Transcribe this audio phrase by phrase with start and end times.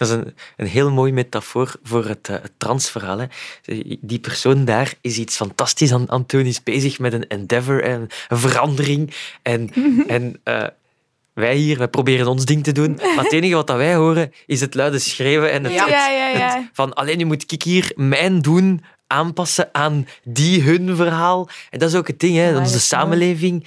[0.00, 3.18] Dat is een, een heel mooi metafoor voor het, uh, het transverhaal.
[3.18, 3.26] Hè.
[4.00, 8.38] Die persoon daar is iets fantastisch aan, aan is bezig met een endeavor en een
[8.38, 9.14] verandering.
[9.42, 9.70] En,
[10.06, 10.66] en uh,
[11.32, 12.98] wij hier, wij proberen ons ding te doen.
[13.14, 16.08] Maar het enige wat wij horen is het luide schreeuwen en het, Ja, het- ja,
[16.10, 16.56] ja, ja.
[16.56, 21.48] het van alleen nu moet ik hier mijn doen aanpassen aan die hun verhaal.
[21.70, 22.44] En dat is ook het ding, hè.
[22.52, 22.80] Dat dat mooi.
[22.80, 23.66] samenleving.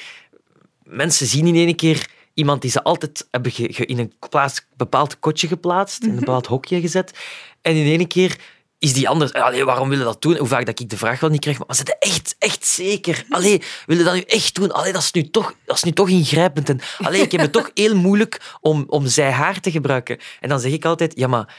[0.84, 4.66] Mensen zien in één keer iemand die ze altijd hebben ge- ge- in een plaats,
[4.76, 7.20] bepaald kotje geplaatst, in een bepaald hokje gezet.
[7.62, 8.40] En in één keer
[8.80, 9.34] is die anders.
[9.34, 10.38] Allee, waarom willen dat doen?
[10.38, 13.26] Hoe vaak dat ik de vraag wel niet krijg, maar zit echt, echt zeker?
[13.30, 14.72] Allee, willen dat nu echt doen?
[14.72, 16.70] Allee, dat is nu toch, dat is nu toch ingrijpend.
[16.70, 20.18] En, allee, ik heb het toch heel moeilijk om, om zij haar te gebruiken.
[20.40, 21.56] En dan zeg ik altijd, ja, maar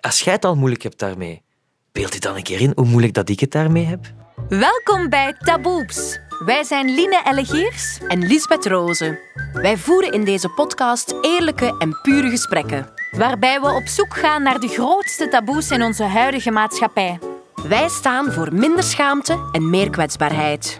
[0.00, 1.42] als jij het al moeilijk hebt daarmee,
[1.92, 4.12] beeld je dan een keer in hoe moeilijk dat ik het daarmee heb?
[4.48, 6.18] Welkom bij Taboeps.
[6.38, 7.98] Wij zijn Line Ellegiers.
[8.08, 9.18] en Lisbeth Rozen.
[9.52, 12.88] Wij voeren in deze podcast eerlijke en pure gesprekken.
[13.10, 17.18] Waarbij we op zoek gaan naar de grootste taboes in onze huidige maatschappij.
[17.68, 20.78] Wij staan voor minder schaamte en meer kwetsbaarheid.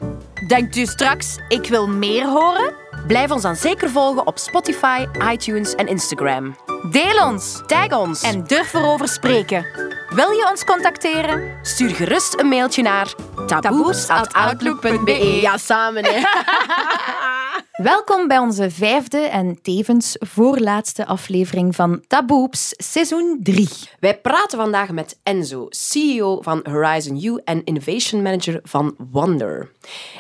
[0.49, 2.75] Denkt u straks, ik wil meer horen?
[3.07, 6.57] Blijf ons dan zeker volgen op Spotify, iTunes en Instagram.
[6.91, 9.67] Deel ons Tag ons en durf erover spreken.
[10.09, 11.59] Wil je ons contacteren?
[11.63, 13.15] stuur gerust een mailtje naar
[13.47, 15.39] taboes.outlook.be.
[15.41, 16.21] Ja, samen hè.
[17.83, 23.69] Welkom bij onze vijfde en tevens voorlaatste aflevering van Taboeps, seizoen 3.
[24.01, 29.71] Wij praten vandaag met Enzo, CEO van Horizon U en Innovation Manager van Wonder.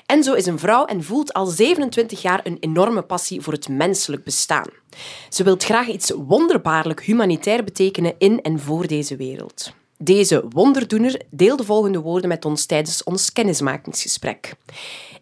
[0.06, 4.24] Enzo is een vrouw en voelt al 27 jaar een enorme passie voor het menselijk
[4.24, 4.68] bestaan.
[5.28, 9.72] Ze wil graag iets wonderbaarlijk humanitair betekenen in en voor deze wereld.
[9.98, 14.54] Deze wonderdoener deelt de volgende woorden met ons tijdens ons kennismakingsgesprek.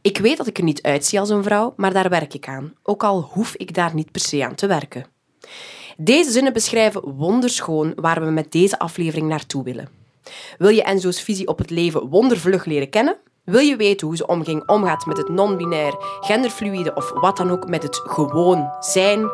[0.02, 2.74] Ik weet dat ik er niet uitzie als een vrouw, maar daar werk ik aan,
[2.82, 5.06] ook al hoef ik daar niet per se aan te werken.
[5.96, 9.88] Deze zinnen beschrijven wonderschoon waar we met deze aflevering naartoe willen.
[10.58, 13.16] Wil je Enzo's visie op het leven wondervlug leren kennen?
[13.44, 17.68] Wil je weten hoe ze omging, omgaat met het non-binair, genderfluïde of wat dan ook
[17.68, 19.28] met het gewoon zijn?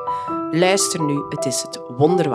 [0.50, 2.28] Luister nu, het is het wonder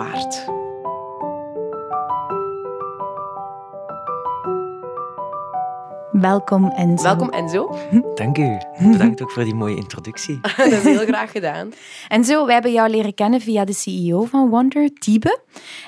[6.20, 7.02] Welkom Enzo.
[7.02, 7.74] Welkom Enzo.
[8.14, 8.58] Dank u.
[8.78, 10.40] Bedankt ook voor die mooie introductie.
[10.56, 11.72] Dat is heel graag gedaan.
[12.08, 15.40] Enzo, wij hebben jou leren kennen via de CEO van Wonder, Tiebe.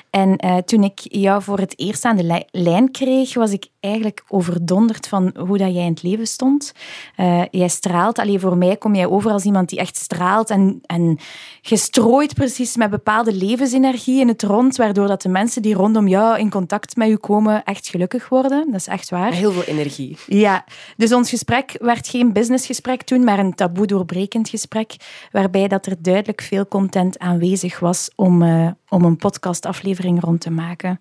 [0.09, 3.67] En eh, toen ik jou voor het eerst aan de li- lijn kreeg, was ik
[3.79, 6.73] eigenlijk overdonderd van hoe dat jij in het leven stond.
[7.15, 8.19] Eh, jij straalt.
[8.19, 11.17] Alleen voor mij kom jij over als iemand die echt straalt en, en
[11.61, 16.39] gestrooid precies met bepaalde levensenergie in het rond, waardoor dat de mensen die rondom jou
[16.39, 18.65] in contact met je komen echt gelukkig worden.
[18.65, 19.31] Dat is echt waar.
[19.31, 20.17] Heel veel energie.
[20.27, 20.65] Ja,
[20.97, 24.95] dus ons gesprek werd geen businessgesprek toen, maar een taboe doorbrekend gesprek,
[25.31, 30.51] waarbij dat er duidelijk veel content aanwezig was om, eh, om een podcastaflevering rond te
[30.51, 30.99] maken.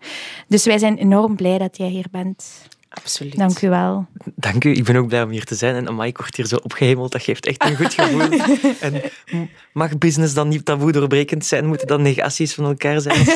[0.49, 2.69] Dus wij zijn enorm blij dat jij hier bent.
[2.91, 3.37] Absoluut.
[3.37, 4.07] Dank u wel.
[4.35, 4.75] Dank u.
[4.75, 5.75] Ik ben ook blij om hier te zijn.
[5.75, 7.13] En amai, ik word hier zo opgehemeld.
[7.13, 8.39] Dat geeft echt een goed gevoel.
[8.81, 9.03] en
[9.73, 11.67] mag business dan niet taboe doorbrekend zijn?
[11.67, 13.19] Moeten dan negaties van elkaar zijn?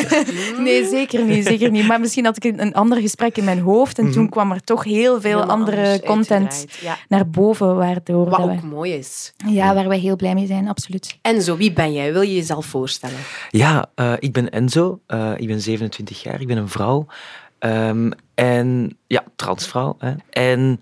[0.58, 1.86] Nee, zeker niet, zeker niet.
[1.86, 4.64] Maar misschien had ik een een ander gesprek in mijn hoofd en toen kwam er
[4.64, 6.66] toch heel veel Helemaal andere content.
[6.80, 6.98] Ja.
[7.08, 9.32] naar boven, waardoor Wat dat ook we, mooi is.
[9.46, 11.18] ja, waar wij heel blij mee zijn, absoluut.
[11.22, 12.12] Enzo, wie ben jij?
[12.12, 13.16] Wil je jezelf voorstellen?
[13.50, 15.00] Ja, eh, ik ben Enzo.
[15.06, 16.40] Eh, ik ben 27 jaar.
[16.40, 17.06] Ik ben een vrouw.
[17.64, 19.96] Ehm, en ja, transvrouw.
[19.98, 20.14] Hè.
[20.30, 20.78] En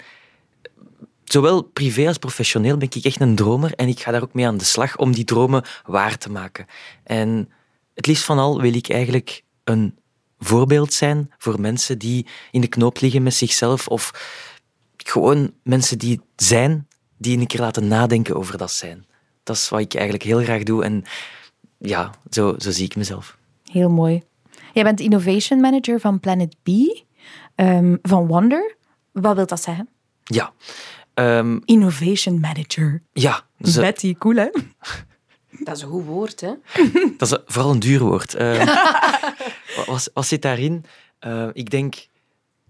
[1.25, 3.75] zowel privé als professioneel ben ik echt een dromer.
[3.75, 6.67] En ik ga daar ook mee aan de slag om die dromen waar te maken.
[7.05, 7.51] En
[7.95, 9.99] het liefst van al wil ik eigenlijk een
[10.39, 13.89] voorbeeld zijn voor mensen die in de knoop liggen met zichzelf.
[13.89, 14.11] Of
[14.97, 16.89] gewoon mensen die zijn,
[17.19, 19.07] die een keer laten nadenken over dat zijn.
[19.43, 20.85] Dat is wat ik eigenlijk heel graag doe.
[20.85, 21.05] En
[21.79, 23.37] ja, zo, zo zie ik mezelf.
[23.65, 24.23] Heel mooi.
[24.73, 26.69] Jij bent innovation manager van Planet B,
[27.55, 28.77] ehm, van Wonder.
[29.13, 29.89] Wat wil dat zeggen?
[30.25, 30.53] Ja.
[31.15, 33.03] Ehm, Innovation manager.
[33.13, 34.49] ja, dus, Betty, cool hè?
[35.65, 36.53] Dat is een goed woord, hè?
[37.19, 38.35] dat is vooral een duur woord.
[38.35, 38.67] Eh,
[39.87, 40.85] wat, wat- zit daarin?
[41.53, 41.95] Ik denk,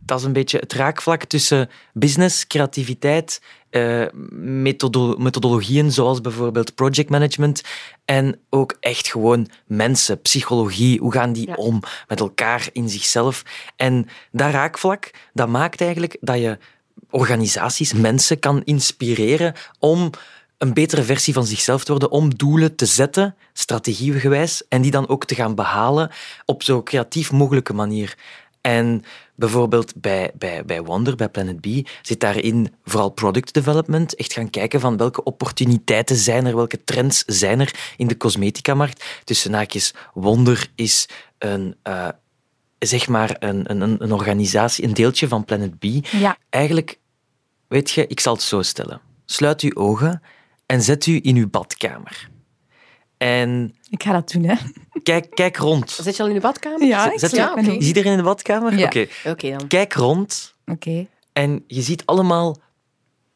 [0.04, 3.40] dat is een beetje het raakvlak tussen business, creativiteit,
[3.70, 7.62] eh, methodo- methodologieën zoals bijvoorbeeld project management
[8.04, 10.98] en ook echt gewoon mensen, psychologie.
[11.00, 11.54] Hoe gaan die Ja.
[11.54, 13.42] om met elkaar in zichzelf?
[13.76, 16.58] En dat raakvlak, dat maakt eigenlijk dat je
[17.10, 20.10] organisaties, mensen kan inspireren om
[20.58, 25.08] een betere versie van zichzelf te worden, om doelen te zetten, strategiegewijs, en die dan
[25.08, 26.10] ook te gaan behalen
[26.44, 28.14] op zo creatief mogelijke manier.
[28.62, 29.04] En
[29.34, 31.66] bijvoorbeeld bij, bij, bij Wonder, bij Planet B,
[32.02, 34.14] zit daarin vooral product development.
[34.14, 39.04] Echt gaan kijken van welke opportuniteiten zijn er, welke trends zijn er in de cosmetica-markt.
[39.24, 41.76] Tussen naakjes, Wonder is een...
[41.84, 42.08] Uh,
[42.78, 45.84] zeg maar een, een, een organisatie, een deeltje van Planet B.
[46.10, 46.36] Ja.
[46.48, 46.98] Eigenlijk,
[47.68, 49.00] weet je, ik zal het zo stellen.
[49.24, 50.22] Sluit uw ogen
[50.66, 52.30] en zet u in uw badkamer.
[53.22, 54.54] En ik ga dat doen, hè.
[55.02, 55.90] Kijk, kijk rond.
[55.90, 56.86] Zit je al in de badkamer?
[56.86, 57.76] Ja, Zet, ja okay.
[57.76, 58.78] Is iedereen in de badkamer?
[58.78, 58.86] Ja.
[58.86, 59.06] Oké.
[59.24, 59.50] Okay.
[59.50, 59.66] dan.
[59.66, 60.54] Kijk rond.
[60.66, 61.06] Oké.
[61.32, 62.56] En je ziet allemaal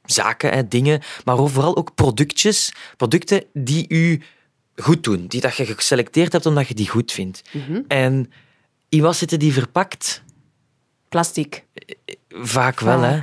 [0.05, 2.73] zaken, hè, dingen, maar vooral ook productjes.
[2.97, 4.23] Producten die u
[4.77, 5.27] goed doen.
[5.27, 7.43] Die dat je geselecteerd hebt omdat je die goed vindt.
[7.53, 7.81] Mhm.
[7.89, 8.33] En
[8.89, 10.23] in wat zitten die verpakt?
[11.09, 11.65] Plastic.
[12.29, 13.19] Vaak wel, hè.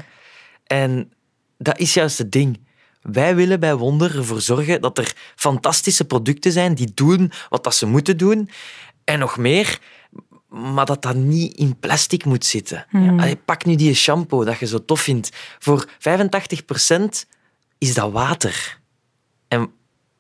[0.64, 1.12] En
[1.58, 2.60] dat is juist het ding.
[3.04, 7.76] Wij willen bij Wonder ervoor zorgen dat er fantastische producten zijn die doen wat dat
[7.76, 8.50] ze moeten doen.
[9.04, 9.80] En nog meer,
[10.48, 12.86] maar dat dat niet in plastic moet zitten.
[12.90, 13.20] Hmm.
[13.20, 15.30] Allee, pak nu die shampoo dat je zo tof vindt.
[15.60, 15.90] Voor 85%
[17.78, 18.80] is dat water.
[19.48, 19.72] En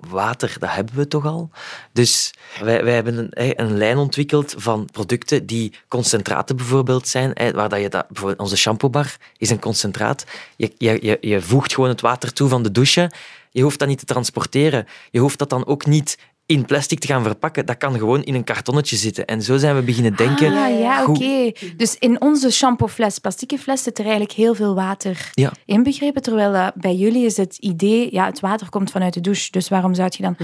[0.09, 1.49] water, dat hebben we toch al.
[1.91, 7.33] Dus wij, wij hebben een, een lijn ontwikkeld van producten die concentraten bijvoorbeeld zijn.
[7.53, 10.25] Waar dat je dat, bijvoorbeeld onze shampoobar is een concentraat.
[10.55, 13.11] Je, je, je voegt gewoon het water toe van de douche.
[13.51, 14.87] Je hoeft dat niet te transporteren.
[15.11, 17.65] Je hoeft dat dan ook niet in plastic te gaan verpakken.
[17.65, 19.25] Dat kan gewoon in een kartonnetje zitten.
[19.25, 20.47] En zo zijn we beginnen denken.
[20.57, 21.51] Ah, ja, goed, oké.
[21.77, 25.51] Dus in onze shampoofles, plastieke fles, zit er eigenlijk heel veel water Ja.
[25.65, 26.21] inbegrepen.
[26.21, 29.51] Terwijl eh, bij jullie is het idee, ja, het water komt vanuit de douche.
[29.51, 30.35] Dus waarom zou je dan...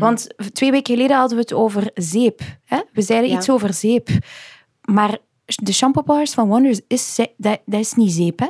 [0.00, 2.40] Want twee weken geleden hadden we het over zeep.
[2.64, 2.80] Hè?
[2.92, 3.36] We zeiden Ja.
[3.36, 4.08] iets over zeep.
[4.80, 8.46] Maar de shampoo bars van Wonders, is, ze- dat, dat is niet zeep, hè?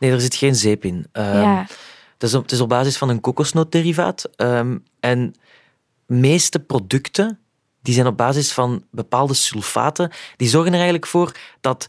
[0.00, 1.06] Nee, er zit geen zeep in.
[1.12, 1.66] Ehm, ja.
[2.12, 4.24] Het is op, het is op basis van een kokosnoodderivaat.
[4.36, 5.34] Ehm, en
[6.06, 7.38] meeste producten
[7.82, 10.10] die zijn op basis van bepaalde sulfaten.
[10.36, 11.86] Die zorgen er eigenlijk voor dat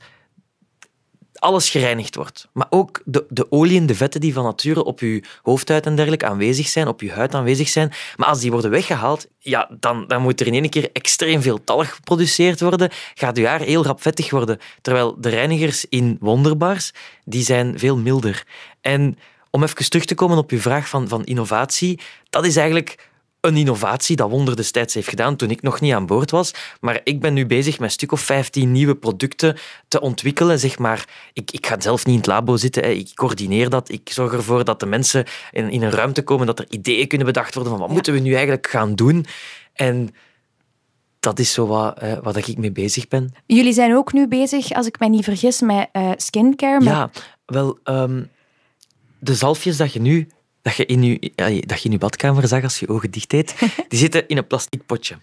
[1.34, 2.48] alles gereinigd wordt.
[2.54, 5.96] Maar ook de, de olie en de vetten die van nature op je hoofdhuid en
[5.96, 7.92] dergelijke aanwezig zijn, op je huid aanwezig zijn.
[8.16, 11.64] Maar als die worden weggehaald, ja, dan, dan moet er in één keer extreem veel
[11.64, 12.90] talg geproduceerd worden.
[13.14, 14.60] Gaat je haar heel rap vettig worden.
[14.81, 16.92] Terwijl de reinigers in Wonderbars,
[17.25, 18.46] die zijn veel milder.
[18.81, 19.18] En
[19.52, 22.00] om even terug te komen op uw vraag van, van innovatie,
[22.30, 23.10] dat is eigenlijk
[23.47, 26.53] een innovatie dat Wonder destijds heeft gedaan toen ik nog niet aan boord was.
[26.79, 29.57] Maar ik ben nu bezig met een stuk of 15 nieuwe producten
[29.88, 30.59] te ontwikkelen.
[30.59, 32.89] Zeg maar, ik, ik ga zelf niet in het labo zitten, hè.
[32.89, 33.91] ik coördineer dat.
[33.91, 37.27] Ik zorg ervoor dat de mensen in, in een ruimte komen, dat er ideeën kunnen
[37.27, 39.25] bedacht worden van wat moeten we nu eigenlijk gaan doen.
[39.73, 40.09] En
[41.19, 43.33] dat is zo wat, eh, wat ik mee bezig ben.
[43.45, 46.83] Jullie zijn ook nu bezig, als ik mij niet vergis, met eh, skincare.
[46.83, 47.09] Ja,
[47.45, 48.23] wel, ehm,
[49.19, 50.27] de zalfjes dat je nu
[50.68, 53.30] dat je, in je, ja, dat je in je badkamer zag als je ogen dicht
[53.30, 53.56] deed,
[53.90, 55.18] die zitten in een plastic potje.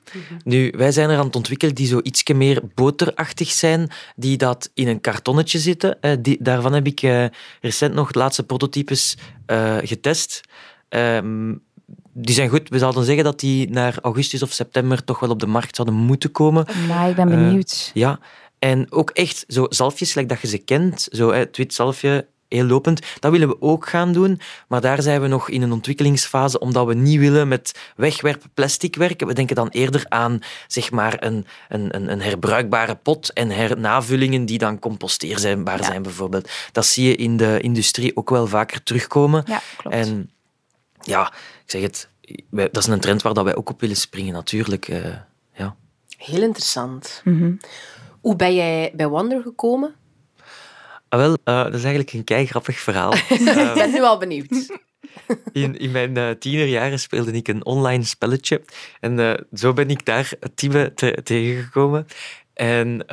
[0.44, 4.70] Nu, wij zijn er aan het ontwikkelen die zo ietsje meer boterachtig zijn, die dat
[4.75, 6.00] in een kartonnetje zitten.
[6.00, 7.25] Eh, die, daarvan heb ik eh,
[7.61, 10.41] recent nog de laatste prototypes eh, getest.
[10.88, 11.55] Ehm,
[12.12, 12.69] die zijn goed.
[12.69, 15.96] We zouden zeggen dat die naar augustus of september toch wel op de markt zouden
[15.96, 16.67] moeten komen.
[16.88, 17.91] Nou, ik ben benieuwd.
[17.94, 18.19] Ja,
[18.58, 22.26] en ook echt zo zalfjes, like dat je ze kent, zo hè, het wit zalfje,
[22.54, 24.40] heel lopend, dat willen we ook gaan doen.
[24.68, 28.96] Maar daar zijn we nog in een ontwikkelingsfase, omdat we niet willen met wegwerp plastic
[28.96, 29.26] werken.
[29.26, 34.44] We denken dan eerder aan zeg maar, een, een, een, een herbruikbare pot en hernavullingen
[34.46, 35.84] die dan composteerbaar Ja.
[35.84, 36.50] zijn, bijvoorbeeld.
[36.72, 39.42] Dat zie je in de industrie ook wel vaker terugkomen.
[39.46, 39.96] ja, klopt.
[39.96, 40.30] En
[41.00, 41.32] ja,
[41.64, 42.08] ik zeg het,
[42.50, 44.88] dat is een trend waar dat wij ook op willen springen, natuurlijk.
[44.88, 45.04] eh,
[45.54, 45.76] ja.
[46.16, 47.20] Heel interessant.
[47.24, 47.52] Mhm.
[48.20, 49.94] Hoe ben jij bij Wonder gekomen?
[51.14, 53.12] Ah, wel, eh, dat is eigenlijk een kei grappig verhaal.
[53.28, 54.66] Ik Eh, ben nu al benieuwd.
[55.52, 58.62] in, in mijn eh, tienerjaren speelde ik een online spelletje.
[59.00, 62.06] En eh, zo ben ik daar team te- tegengekomen.
[62.54, 63.06] En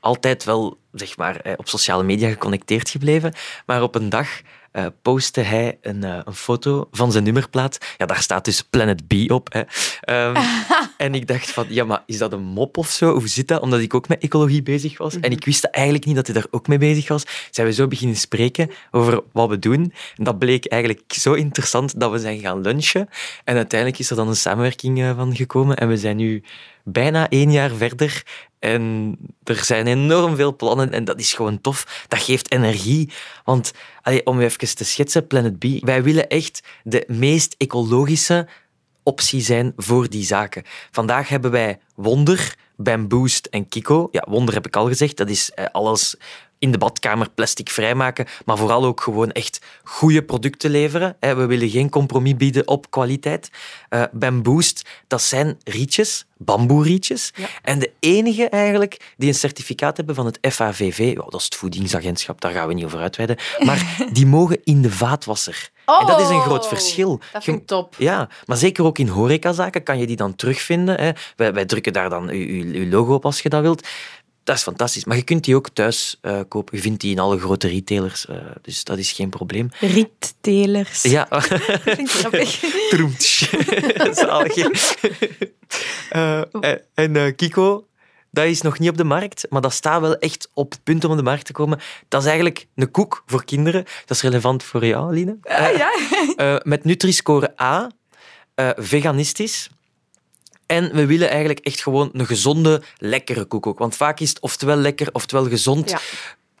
[0.00, 3.32] altijd wel, zeg maar, op sociale media geconnecteerd gebleven.
[3.66, 4.28] Maar op een dag
[4.76, 7.78] eh, postte hij een, eh, een foto van zijn nummerplaat.
[7.96, 9.52] Ja, daar staat dus Planet B op.
[9.52, 9.62] Hè.
[10.00, 10.36] Ehm,
[10.96, 13.12] en ik dacht van, ja, maar is dat een mop of zo?
[13.12, 13.60] Hoe zit dat?
[13.60, 15.20] Omdat ik ook met ecologie bezig was.
[15.20, 17.24] En ik wist eigenlijk niet dat hij daar ook mee bezig was.
[17.50, 19.92] Zijn we zo beginnen spreken over wat we doen.
[20.16, 23.08] En dat bleek eigenlijk zo interessant dat we zijn gaan lunchen.
[23.44, 25.76] En uiteindelijk is er dan een samenwerking eh, van gekomen.
[25.76, 26.42] En we zijn nu
[26.84, 28.22] bijna één jaar verder.
[28.66, 32.04] En er zijn enorm veel plannen en dat is gewoon tof.
[32.08, 33.10] Dat geeft energie.
[33.44, 33.72] Want
[34.24, 38.48] om je even te schetsen, Planet B, wij willen echt de meest ecologische
[39.02, 40.62] optie zijn voor die zaken.
[40.90, 44.08] Vandaag hebben wij Wonder, Bamboost en Kiko.
[44.10, 46.16] Ja, Wonder heb ik al gezegd, dat is eh, alles
[46.58, 51.16] in de badkamer plastic vrijmaken, maar vooral ook gewoon echt goede producten leveren.
[51.20, 53.50] We willen geen compromis bieden op kwaliteit.
[53.90, 57.32] Uh, Bamboost, dat zijn rietjes, bamboerietjes.
[57.34, 57.46] Ja.
[57.62, 61.54] En de enige eigenlijk die een certificaat hebben van het FAVV, oh, dat is het
[61.54, 65.70] voedingsagentschap, daar gaan we niet over uitweiden, maar die mogen in de vaatwasser.
[66.00, 67.20] en dat is een groot Oh, verschil.
[67.32, 67.94] Dat vind ik top.
[67.98, 71.00] ja, maar zeker ook in horecazaken kan je die dan terugvinden.
[71.00, 71.10] Hè.
[71.36, 73.88] Wij, wij drukken daar dan uw, uw logo op als je dat wilt.
[74.46, 75.04] Dat is fantastisch.
[75.04, 76.76] Maar je kunt die ook thuis eh, kopen.
[76.76, 78.26] Je vindt die in alle grote retailers.
[78.26, 79.68] eh, dus dat is geen probleem.
[79.80, 81.02] Riettelers.
[81.02, 81.28] Ja.
[82.90, 83.52] Troemtsch.
[84.20, 84.56] Zalig.
[86.10, 86.40] Eh,
[86.94, 87.86] en en Kiko,
[88.30, 91.04] dat is nog niet op de markt, maar dat staat wel echt op het punt
[91.04, 91.80] om op de markt te komen.
[92.08, 93.84] Dat is eigenlijk een koek voor kinderen.
[94.04, 95.36] Dat is relevant voor jou, Line.
[95.42, 95.90] Ah, ja.
[96.36, 97.90] Eh, met Nutri-score A,
[98.54, 99.70] eh, veganistisch.
[100.66, 103.78] En we willen eigenlijk echt gewoon een gezonde, lekkere koek ook.
[103.78, 105.90] Want vaak is het oftewel lekker, oftewel gezond.
[105.90, 105.98] Ja.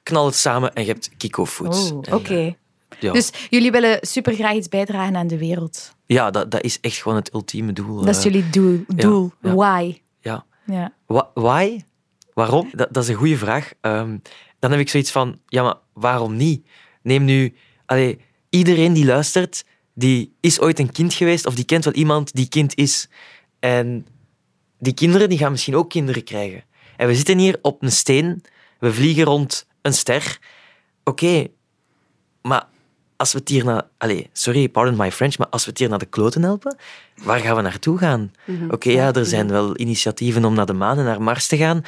[0.02, 1.90] Knal het samen en je hebt Kiko Foods.
[1.90, 2.34] Oh, oké.
[2.34, 2.52] eh,
[3.00, 5.94] ja, Dus jullie willen supergraag iets bijdragen aan de wereld.
[6.06, 7.96] ja dat, dat is echt gewoon het ultieme doel.
[8.04, 8.32] Dat is eh.
[8.32, 8.84] jullie doel.
[8.86, 9.32] doel.
[9.42, 9.54] ja.
[9.54, 10.00] Why?
[10.20, 10.44] Ja.
[10.66, 10.92] Ja.
[11.34, 11.80] Why?
[12.34, 12.68] Waarom?
[12.72, 13.72] Dat, dat is een goede vraag.
[13.80, 14.18] Ehm,
[14.58, 16.66] dan heb ik zoiets van, ja, maar waarom niet?
[17.02, 17.54] Neem nu,
[17.86, 18.18] allee,
[18.50, 22.48] iedereen die luistert, die is ooit een kind geweest of die kent wel iemand die
[22.48, 23.08] kind is.
[23.66, 24.06] En
[24.78, 26.64] die kinderen die gaan misschien ook kinderen krijgen.
[26.96, 28.44] En we zitten hier op een steen,
[28.78, 30.38] we vliegen rond een ster.
[31.04, 31.46] Oké,
[32.42, 32.66] maar
[33.16, 33.82] als we het hier naar...
[33.98, 36.76] Allee, sorry, pardon my French, maar als we het hier naar de kloten helpen,
[37.22, 38.32] waar gaan we naartoe gaan?
[38.70, 41.82] Oké, ja, er zijn wel initiatieven om naar de maan en naar Mars te gaan,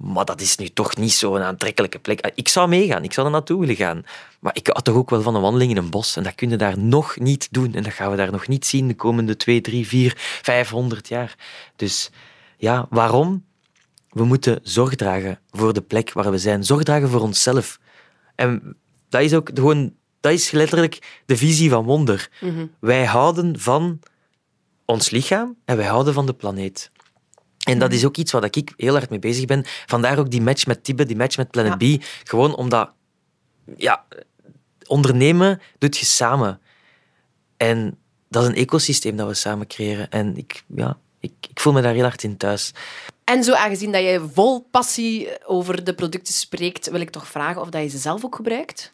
[0.00, 2.30] maar dat is nu toch niet zo'n aantrekkelijke plek.
[2.34, 4.04] Ik zou meegaan, ik zou er naartoe willen gaan.
[4.38, 6.50] Maar ik had toch ook wel van een wandeling in een bos en dat kun
[6.50, 7.74] je daar nog niet doen.
[7.74, 11.34] En dat gaan we daar nog niet zien de komende twee, drie, vier, vijfhonderd jaar.
[11.76, 12.10] Dus
[12.56, 13.44] ja, waarom?
[14.08, 16.64] We moeten zorg dragen voor de plek waar we zijn.
[16.64, 17.78] Zorg dragen voor onszelf.
[18.34, 18.76] En
[19.08, 19.92] dat is ook gewoon...
[20.20, 22.28] Dat is letterlijk de visie van Wonder.
[22.78, 24.00] Wij houden van
[24.84, 26.90] ons lichaam en wij houden van de planeet.
[27.70, 29.64] En dat is ook iets waar ik heel hard mee bezig ben.
[29.86, 32.04] Vandaar ook die match met Tibbe, die match met Planet B.
[32.24, 32.92] Gewoon omdat...
[33.76, 34.04] Ja,
[34.86, 36.60] ondernemen doet je samen.
[37.56, 37.98] En
[38.28, 40.10] dat is een ecosysteem dat we samen creëren.
[40.10, 42.72] En ik, ja, ik, ik voel me daar heel hard in thuis.
[43.24, 47.60] En zo aangezien dat je vol passie over de producten spreekt, wil ik toch vragen
[47.60, 48.92] of dat je ze zelf ook gebruikt?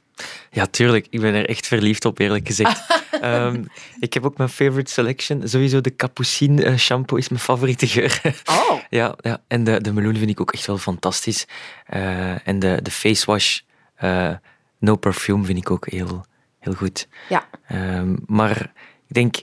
[0.51, 1.07] Ja, tuurlijk.
[1.11, 2.85] Ik ben er echt verliefd op, eerlijk gezegd.
[3.21, 3.65] Ehm,
[4.01, 5.49] ik heb ook mijn favorite selection.
[5.49, 8.21] Sowieso de Capucine eh, shampoo is mijn favoriete geur.
[8.51, 8.79] Oh.
[8.91, 11.47] ja, ja, en de, de meloen vind ik ook echt wel fantastisch.
[11.87, 13.61] Eh, en de, de face wash,
[13.95, 14.33] eh,
[14.79, 16.25] no perfume, vind ik ook heel,
[16.59, 17.09] heel goed.
[17.29, 17.49] Ja.
[17.67, 18.61] Ehm, maar
[19.09, 19.37] ik denk,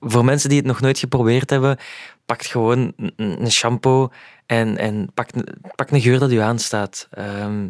[0.00, 1.78] voor mensen die het nog nooit geprobeerd hebben,
[2.26, 4.08] pak gewoon een, shampoo
[4.46, 7.08] en, en pak, een- pak een geur dat u aanstaat.
[7.10, 7.66] Ehm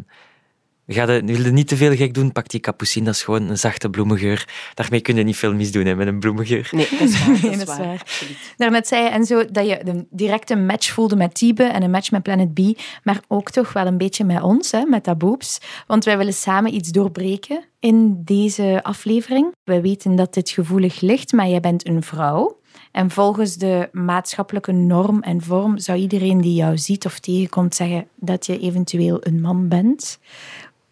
[0.95, 3.05] ga de, wil je niet te veel gek doen, pak die capucine.
[3.05, 4.47] Dat is gewoon een zachte bloemengeur.
[4.73, 6.69] Daarmee kun je niet veel misdoen hè, met een bloemengeur.
[6.71, 7.41] Nee, dat is waar.
[7.41, 7.87] Dat Nee, is dat is waar.
[7.87, 7.99] waar.
[8.01, 8.53] Absoluut.
[8.57, 12.11] Daarnet zei je, Enzo, dat je een directe match voelde met Tiebe en een match
[12.11, 12.59] met Planet B,
[13.03, 15.57] maar ook toch wel een beetje met ons, hè, met dat boobs.
[15.87, 19.55] Want wij willen samen iets doorbreken in deze aflevering.
[19.63, 22.59] Wij weten dat dit gevoelig ligt, maar jij bent een vrouw.
[22.91, 28.07] En volgens de maatschappelijke norm en vorm zou iedereen die jou ziet of tegenkomt zeggen
[28.15, 30.19] dat je eventueel een man bent.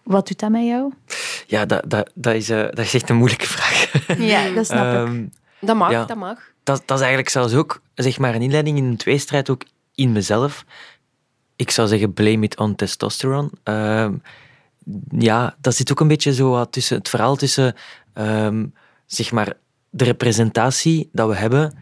[0.06, 0.94] Wat doet dat met jou?
[1.48, 3.92] Ja, dat, dat, dat, is, eh, dat is echt een moeilijke vraag.
[4.32, 4.94] Ja, dat snap ik.
[5.08, 5.26] Ehm,
[5.62, 6.06] Dat mag, Ja.
[6.06, 6.40] dat mag.
[6.64, 9.64] dat, dat is eigenlijk zelfs ook zeg maar, een inleiding in een tweestrijd ook
[9.96, 10.66] in mezelf.
[11.56, 13.50] Ik zou zeggen, blame it on testosterone.
[13.64, 14.14] Ehm,
[15.10, 17.76] ja, dat zit ook een beetje zo wat tussen het verhaal tussen
[18.14, 18.66] ehm,
[19.06, 19.54] zeg maar,
[19.90, 21.78] de representatie dat we hebben,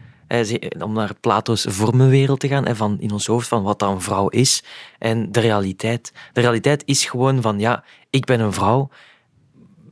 [0.78, 4.00] om naar Plato's vormenwereld te gaan, en van in ons hoofd van wat dan een
[4.00, 4.64] vrouw is,
[4.98, 6.12] en de realiteit.
[6.32, 8.88] De realiteit is gewoon van, ja, ik ben een vrouw,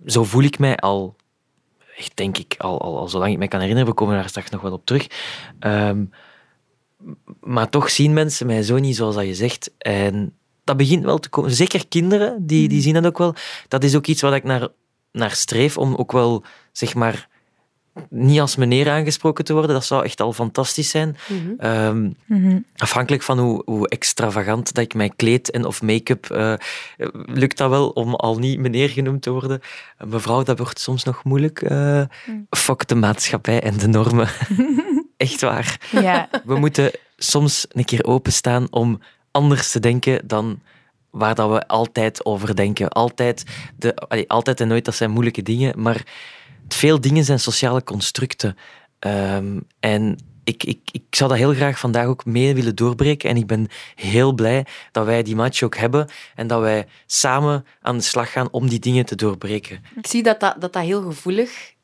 [0.07, 1.17] zo voel ik mij al
[1.97, 4.51] echt denk ik, al, al, al zolang ik me kan herinneren, we komen daar straks
[4.51, 5.07] nog wel op terug.
[5.59, 6.05] Ehm,
[7.41, 9.71] maar toch zien mensen mij zo niet zoals dat je zegt.
[9.79, 11.51] En dat begint wel te komen.
[11.51, 13.35] Zeker kinderen, die, die zien dat ook wel.
[13.69, 14.69] Dat is ook iets wat ik naar,
[15.13, 17.29] naar streef, om ook wel, zeg maar,
[18.09, 19.71] niet als meneer aangesproken te worden.
[19.73, 21.17] Dat zou echt al fantastisch zijn.
[21.59, 22.59] Ehm, Mhm.
[22.77, 26.55] Afhankelijk van hoe, hoe extravagant dat ik mij kleed en of make-up, eh,
[27.27, 29.61] lukt dat wel om al niet meneer genoemd te worden.
[30.07, 31.63] Mevrouw, dat wordt soms nog moeilijk.
[31.63, 32.03] eh
[32.51, 34.29] Fok de maatschappij en de normen.
[35.17, 35.81] Echt waar.
[35.91, 40.61] Ja, We moeten soms een keer openstaan om anders te denken dan
[41.11, 42.89] waar dat we altijd over denken.
[42.89, 43.45] Altijd,
[43.77, 46.03] de, allee, altijd en nooit, dat zijn moeilijke dingen, maar
[46.69, 48.57] veel dingen zijn sociale constructen.
[48.99, 53.31] Ehm, en ik, ik, ik zou dat heel graag vandaag ook mee willen doorbreken.
[53.31, 57.67] En ik ben heel blij dat wij die match ook hebben en dat wij samen
[57.81, 59.85] aan de slag gaan om die dingen te doorbreken.
[59.97, 61.75] Ik zie dat dat, dat, dat heel gevoelig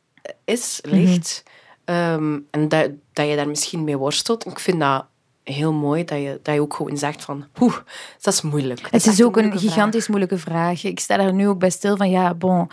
[0.44, 1.42] is, ligt.
[1.84, 4.46] Ehm, en dat, dat je daar misschien mee worstelt.
[4.46, 5.06] Ik vind dat
[5.42, 7.76] heel mooi dat je, dat je ook gewoon zegt van, oeh,
[8.20, 8.82] dat is moeilijk.
[8.82, 9.74] Dat Het is ook een moeilijke vraag.
[9.74, 10.84] gigantisch moeilijke vraag.
[10.84, 12.70] Ik sta daar nu ook bij stil van, ja, bon,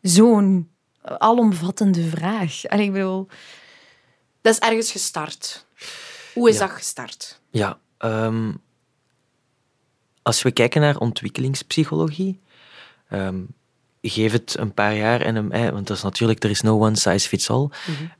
[0.00, 0.70] zo'n
[1.18, 2.66] alomvattende vraag.
[2.66, 3.26] Allee, ik bedoel,
[4.40, 5.66] Dat is ergens gestart.
[6.34, 6.66] Hoe is Ja.
[6.66, 7.40] dat gestart?
[7.50, 8.52] Ja, ehm,
[10.22, 12.40] als we kijken naar ontwikkelingspsychologie,
[13.08, 13.40] ehm,
[14.02, 16.80] geef het een paar jaar en een, eh, want dat is natuurlijk, er is no
[16.80, 17.68] one size fits all,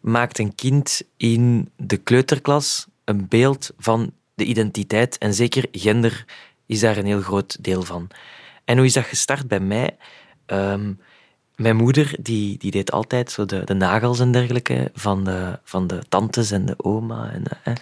[0.01, 6.25] maakt een kind in de kleuterklas een beeld van de identiteit en zeker gender
[6.67, 8.09] is daar een heel groot deel van.
[8.65, 9.97] En hoe is dat gestart bij mij?
[10.47, 10.93] Ehm,
[11.57, 15.87] mijn moeder die, die deed altijd zo de, de nagels en dergelijke van de, van
[15.87, 17.31] de tantes en de oma.
[17.31, 17.75] En, eh,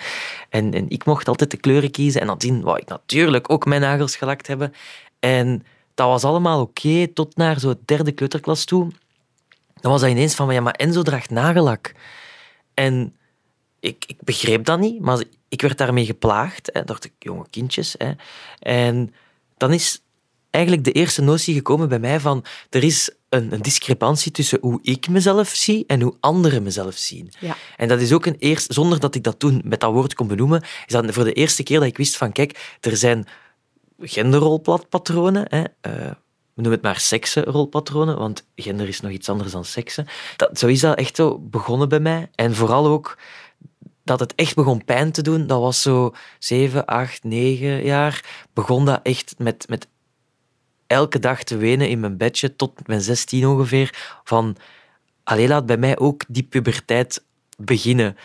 [0.48, 2.20] en, en ik mocht altijd de kleuren kiezen.
[2.20, 4.74] En nadien wou ik natuurlijk ook mijn nagels gelakt hebben.
[5.18, 8.90] En dat was allemaal oké tot naar zo'n derde kleuterklas toe.
[9.80, 11.92] Dan was dat ineens van, ja, maar Enzo draagt nagellak.
[12.74, 13.16] En
[13.80, 17.94] ik, ik begreep dat niet, maar ik werd daarmee geplaagd hè, door de jonge kindjes.
[17.98, 18.12] Hè.
[18.58, 19.14] En
[19.56, 20.02] dan is
[20.50, 24.78] eigenlijk de eerste notie gekomen bij mij van er is een, een discrepantie tussen hoe
[24.82, 27.32] ik mezelf zie en hoe anderen mezelf zien.
[27.40, 27.56] Ja.
[27.76, 30.26] En dat is ook een eerst, zonder dat ik dat toen met dat woord kon
[30.26, 33.26] benoemen, is dat voor de eerste keer dat ik wist van kijk, er zijn
[33.98, 35.44] genderrolpatronen.
[35.48, 36.10] Hè, eh,
[36.54, 40.06] we noemen het maar seksenrolpatronen, want gender is nog iets anders dan seksen.
[40.36, 42.30] Dat, zo is dat echt zo begonnen bij mij.
[42.34, 43.18] En vooral ook
[44.04, 48.46] dat het echt begon pijn te doen, dat was zo zeven, acht, negen jaar.
[48.52, 49.86] Begon dat echt met, met
[50.86, 54.56] elke dag te wenen in mijn bedje, tot mijn zestien ongeveer, van
[55.24, 57.24] allee, laat bij mij ook die puberteit
[57.56, 58.16] beginnen.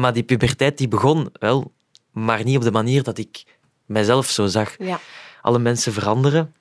[0.00, 1.72] Maar die puberteit die begon wel,
[2.10, 3.44] maar niet op de manier dat ik
[3.86, 4.74] mijzelf zo zag.
[4.78, 5.00] Ja.
[5.42, 6.54] Alle mensen veranderen,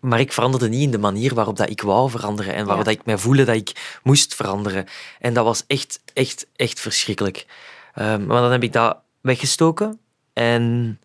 [0.00, 2.90] maar ik veranderde niet in de manier waarop dat ik wou veranderen en waarop Ja.
[2.90, 4.86] dat ik mij voelde dat ik moest veranderen.
[5.18, 7.46] En dat was echt, echt, echt verschrikkelijk.
[7.94, 9.98] Ehm, maar dan heb ik dat weggestoken
[10.32, 10.98] en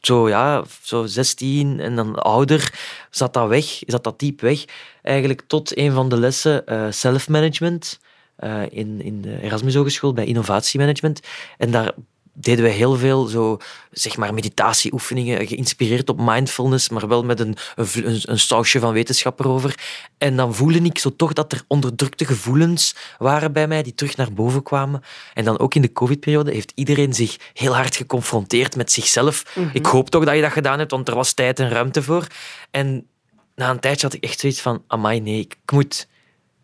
[0.00, 2.72] zo, ja, zo 16 en dan ouder
[3.10, 4.64] zat dat weg, zat dat diep weg.
[5.02, 11.20] Eigenlijk tot een van de lessen eh, in, in de Erasmus Hogeschool bij innovatiemanagement.
[11.58, 11.92] En daar
[12.40, 13.58] deden we heel veel zo,
[13.90, 19.78] zeg maar, meditatieoefeningen, geïnspireerd op mindfulness, maar wel met een, een, sausje van wetenschap erover.
[20.18, 24.16] En dan voelde ik zo toch dat er onderdrukte gevoelens waren bij mij die terug
[24.16, 25.02] naar boven kwamen.
[25.34, 29.56] En dan ook in de covid-periode heeft iedereen zich heel hard geconfronteerd met zichzelf.
[29.72, 32.26] Ik hoop toch dat je dat gedaan hebt, want er was tijd en ruimte voor.
[32.70, 33.06] En
[33.54, 36.08] na een tijdje had ik echt zoiets van, amai, nee, ik moet,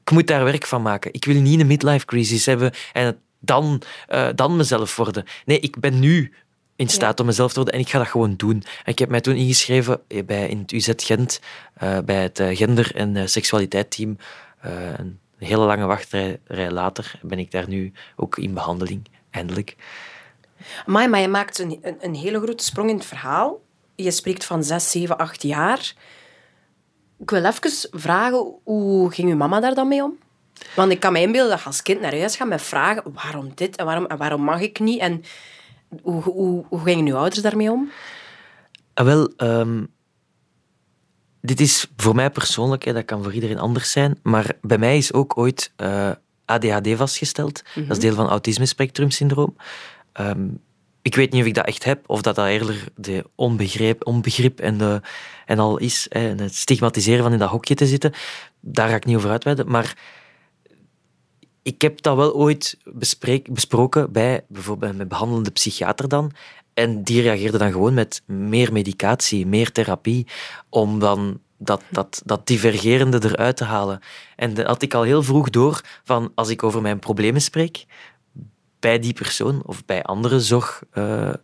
[0.05, 1.13] ik moet daar werk van maken.
[1.13, 5.25] Ik wil niet een midlife crisis hebben en het dan, eh, dan mezelf worden.
[5.45, 6.33] Nee, ik ben nu
[6.77, 8.63] in staat om mezelf te worden en ik ga dat gewoon doen.
[8.85, 11.41] En ik heb mij toen ingeschreven bij, in het UZ Gent,
[11.75, 14.17] eh, bij het eh, gender- en eh, seksualiteitteam.
[14.61, 19.77] Eh, een hele lange wachtrij rij later ben ik daar nu ook in behandeling, eindelijk.
[20.87, 23.63] Amai, maar je maakt een, een, een hele grote sprong in het verhaal.
[23.95, 25.95] Je spreekt van zes, zeven, acht jaar.
[27.19, 30.19] Ik wil even vragen, hoe ging uw mama daar dan mee om?
[30.77, 33.53] Want ik kan me inbeelden dat je als kind naar huis gaat met vragen waarom
[33.55, 35.01] dit en waarom, en waarom mag ik niet?
[35.01, 35.25] En
[36.03, 37.91] hoe, hoe, hoe gingen uw ouders daarmee om?
[38.95, 39.85] Ah, wel, ehm,
[41.41, 44.97] dit is voor mij persoonlijk, hè, dat kan voor iedereen anders zijn, maar bij mij
[44.97, 46.11] is ook ooit eh,
[46.45, 47.63] ADHD vastgesteld.
[47.75, 49.57] Dat is deel van autisme-spectrumsyndroom.
[50.13, 50.49] Ehm,
[51.03, 54.61] ik weet niet of ik dat echt heb, of dat dat eerder de onbegrip, onbegrip
[54.61, 55.01] en, de,
[55.47, 58.13] en al is, hè, en het stigmatiseren van in dat hokje te zitten.
[58.61, 59.97] Daar ga ik niet over uitweiden, maar
[61.65, 66.33] ik heb dat wel ooit bespreek, besproken bij bijvoorbeeld mijn behandelende psychiater dan.
[66.75, 70.27] En die reageerde dan gewoon met meer medicatie, meer therapie,
[70.69, 74.01] om dan dat, dat, dat divergerende eruit te halen.
[74.37, 77.85] En dat had ik al heel vroeg door van als ik over mijn problemen spreek,
[78.81, 81.41] bij die persoon of bij andere zorginstellingen,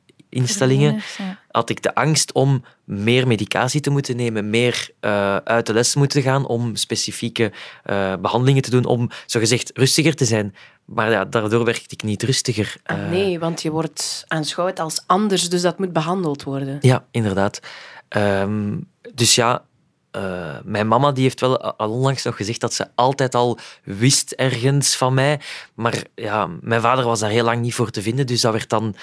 [1.19, 1.39] Ja.
[1.51, 5.93] had ik de angst om meer medicatie te moeten nemen, meer eh, uit de les
[5.93, 10.55] te moeten gaan, om specifieke eh, behandelingen te doen, om zogezegd rustiger te zijn.
[10.85, 12.77] Maar ja, daardoor werkte ik niet rustiger.
[12.85, 16.79] Ah, Eh, nee, want je wordt aanschouwd als anders, dus dat moet behandeld worden.
[16.81, 17.61] Ja, inderdaad.
[18.09, 18.79] Ehm,
[19.15, 19.65] dus ja,
[20.11, 24.33] eh, mijn mama die heeft wel al onlangs nog gezegd dat ze altijd al wist
[24.33, 25.41] ergens van mij.
[25.75, 28.69] Maar ja, mijn vader was daar heel lang niet voor te vinden, dus dat werd
[28.69, 28.95] dan...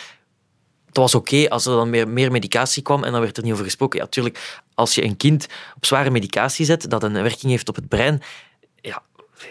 [0.97, 3.51] Het was oké als er dan meer, meer medicatie kwam en dan werd er niet
[3.51, 3.99] over gesproken.
[3.99, 7.75] Ja, natuurlijk, als je een kind op zware medicatie zet, dat een werking heeft op
[7.75, 8.21] het brein,
[8.81, 9.03] ja,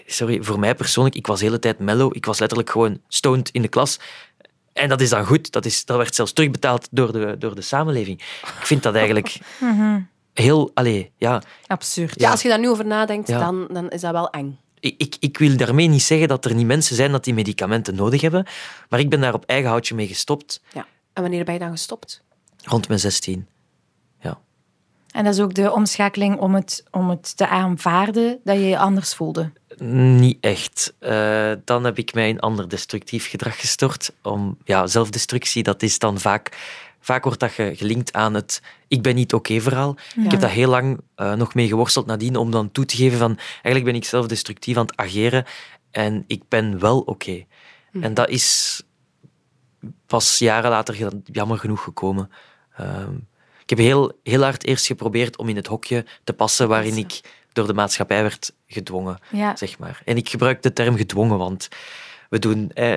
[0.06, 2.16] sorry, voor mij persoonlijk, ik was de hele tijd mellow.
[2.16, 3.98] Ik was letterlijk gewoon stoned in de klas.
[4.72, 5.52] En dat is dan goed.
[5.52, 8.18] Dat, is, dat werd zelfs terugbetaald door de, door de samenleving.
[8.42, 9.38] Ik vind dat eigenlijk
[10.32, 10.70] heel...
[10.74, 12.20] Allee, ja, Absurd.
[12.20, 13.38] Ja, als je daar nu over nadenkt, Ja.
[13.38, 14.58] dan, dan is dat wel eng.
[14.80, 17.94] ik, ik, ik wil daarmee niet zeggen dat er niet mensen zijn dat die medicamenten
[17.94, 18.46] nodig hebben.
[18.88, 20.60] Maar ik ben daar op eigen houtje mee gestopt.
[20.72, 20.86] Ja.
[21.16, 22.22] En wanneer ben je dan gestopt?
[22.64, 23.46] Rond mijn 16.
[24.20, 24.38] Ja.
[25.10, 28.78] En dat is ook de omschakeling om het, om het te aanvaarden dat je je
[28.78, 29.52] anders voelde.
[30.18, 30.94] Niet echt.
[30.98, 34.12] Eh, dan heb ik mij in ander destructief gedrag gestort.
[34.22, 36.74] Om, ja, zelfdestructie, dat is dan vaak...
[37.00, 39.96] Vaak wordt dat ge- gelinkt aan het ik ben niet oké verhaal.
[40.24, 43.18] Ik heb daar heel lang eh, nog mee geworsteld nadien om dan toe te geven
[43.18, 45.44] van eigenlijk ben ik zelfdestructief aan het ageren
[45.90, 47.44] en ik ben wel oké.
[48.00, 48.82] En dat is
[50.06, 52.30] pas jaren later jammer genoeg gekomen.
[52.76, 53.14] Ehm,
[53.62, 57.20] ik heb heel, heel hard eerst geprobeerd om in het hokje te passen waarin ik
[57.52, 59.56] door de maatschappij werd gedwongen, Ja.
[59.56, 60.02] zeg maar.
[60.04, 61.68] En ik gebruik de term gedwongen, want
[62.28, 62.70] we doen...
[62.74, 62.96] Eh,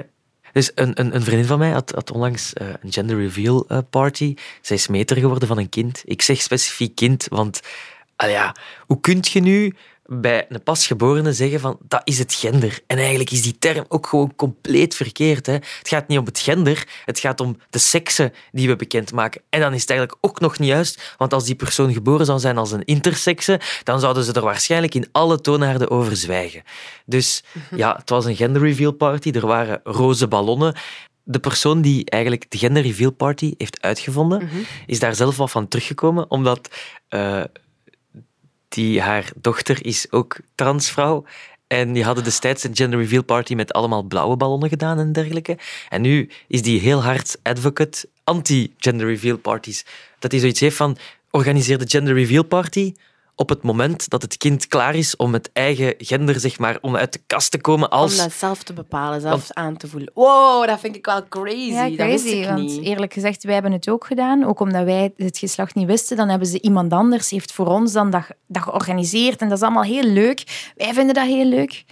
[0.54, 3.78] dus een, een, een vriendin van mij had, had onlangs eh, een gender reveal eh,
[3.90, 4.36] party.
[4.62, 6.02] Zij is meter geworden van een kind.
[6.06, 7.60] Ik zeg specifiek kind, want
[8.16, 9.76] ah ja, hoe kun je nu
[10.12, 12.80] bij een pasgeborene zeggen van dat is het gender?
[12.88, 15.46] En eigenlijk is die term ook gewoon compleet verkeerd.
[15.46, 15.54] Hè?
[15.54, 19.42] Het gaat niet om het gender, het gaat om de seksen die we bekendmaken.
[19.50, 22.40] En dan is het eigenlijk ook nog niet juist, want als die persoon geboren zou
[22.40, 26.64] zijn als een intersekse, dan zouden ze er waarschijnlijk in alle toonaarden over zwijgen.
[27.06, 27.44] Dus
[27.76, 30.76] ja, het was een gender reveal party, er waren roze ballonnen.
[31.24, 34.50] De persoon die eigenlijk de gender reveal party heeft uitgevonden,
[34.86, 36.70] is daar zelf wat van teruggekomen, omdat
[37.08, 37.44] eh,
[38.70, 41.26] die, haar dochter is ook transvrouw.
[41.68, 45.58] En die hadden destijds een gender reveal party met allemaal blauwe ballonnen gedaan en dergelijke.
[45.90, 49.86] En nu is die heel hard advocate anti-gender reveal parties.
[50.20, 50.98] Dat hij zoiets heeft van,
[51.30, 52.94] organiseer de gender reveal party
[53.40, 56.96] op het moment dat het kind klaar is om het eigen gender, zeg maar, om
[56.96, 58.12] uit de kast te komen als...
[58.18, 60.12] Om dat zelf te bepalen, zelf aan te voelen.
[60.14, 61.58] Wow, dat vind ik wel crazy.
[61.58, 62.38] Ja, dat wist crazy.
[62.40, 62.84] ik Want niet.
[62.84, 64.44] eerlijk gezegd, wij hebben het ook gedaan.
[64.44, 67.92] Ook omdat wij het geslacht niet wisten, dan hebben ze iemand anders, heeft voor ons
[67.92, 69.42] dan dat, dat georganiseerd.
[69.42, 70.72] En dat is allemaal heel leuk.
[70.76, 71.84] Wij vinden dat heel leuk.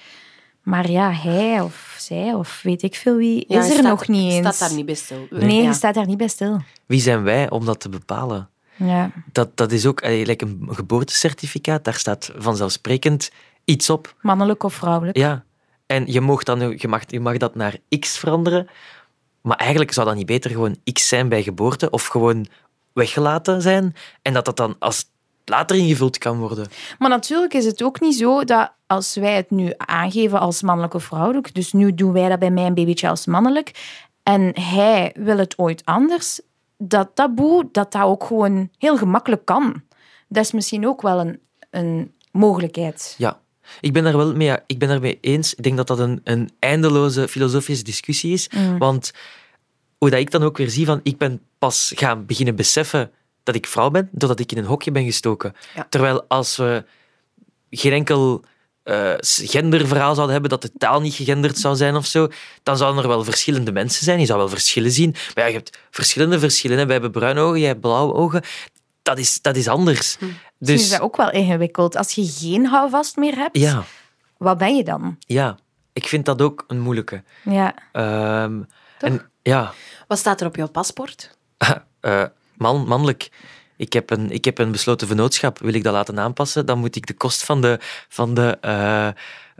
[0.64, 4.08] Maar ja, hij of zij of weet ik veel wie, Ja, is er staat- nog
[4.08, 4.56] niet je eens.
[4.56, 5.28] staat daar niet bij stil.
[5.30, 5.68] Nee, Ja.
[5.68, 6.62] je staat daar niet bij stil.
[6.86, 8.50] Wie zijn wij om dat te bepalen?
[8.78, 9.12] Ja.
[9.32, 13.32] Dat, dat is ook allee, like een geboortecertificaat, daar staat vanzelfsprekend
[13.66, 14.16] iets op.
[14.22, 15.18] Mannelijk of vrouwelijk.
[15.18, 15.44] Ja.
[15.86, 18.68] En je mag, dan, je, mag, je mag dat naar X veranderen,
[19.42, 22.48] maar eigenlijk zou dat niet beter gewoon X zijn bij geboorte of gewoon
[22.94, 25.06] weggelaten zijn en dat dat dan als
[25.46, 26.68] later ingevuld kan worden.
[27.00, 30.94] Maar natuurlijk is het ook niet zo dat als wij het nu aangeven als mannelijk
[30.94, 33.72] of vrouwelijk, dus nu doen wij dat bij mijn babytje als mannelijk,
[34.24, 36.42] en hij wil het ooit anders,
[36.78, 39.84] dat taboe, dat dat ook gewoon heel gemakkelijk kan.
[40.28, 43.16] Dat is misschien ook wel een, een mogelijkheid.
[43.18, 43.40] Ja.
[43.82, 45.54] Ik ben daar wel mee, ik ben daarmee eens.
[45.54, 48.50] Ik denk dat dat een, een eindeloze filosofische discussie is.
[48.78, 49.12] Want
[49.98, 53.12] hoe dat ik dan ook weer zie van, ik ben pas gaan beginnen beseffen
[53.44, 55.54] dat ik vrouw ben, doordat ik in een hokje ben gestoken.
[55.76, 55.88] Ja.
[55.90, 56.86] Terwijl als we
[57.70, 58.44] geen enkel
[58.88, 62.28] eh, genderverhaal zouden hebben, dat de taal niet gegenderd zou zijn of zo,
[62.64, 64.20] dan zouden er wel verschillende mensen zijn.
[64.20, 65.12] Je zou wel verschillen zien.
[65.12, 66.78] Maar ja, je hebt verschillende verschillen.
[66.78, 66.84] hè.
[66.84, 68.42] Wij hebben bruine ogen, jij hebt blauwe ogen.
[69.02, 70.18] Dat is, dat is anders.
[70.18, 71.96] Dus Dus is dat ook wel ingewikkeld.
[71.96, 73.84] Als je geen houvast meer hebt, ja,
[74.38, 75.18] wat ben je dan?
[75.20, 75.58] ja,
[75.94, 77.24] ik vind dat ook een moeilijke.
[77.44, 77.76] Ja.
[77.92, 78.62] Ehm,
[79.00, 79.74] en ja,
[80.08, 81.38] Wat staat er op jouw paspoort?
[82.00, 82.24] eh,
[82.58, 83.30] man, mannelijk.
[83.78, 85.60] Ik heb, een, ik heb een besloten vennootschap.
[85.60, 89.08] Wil ik dat laten aanpassen, dan moet ik de kost van de, van de eh,
[89.08, 89.14] eh,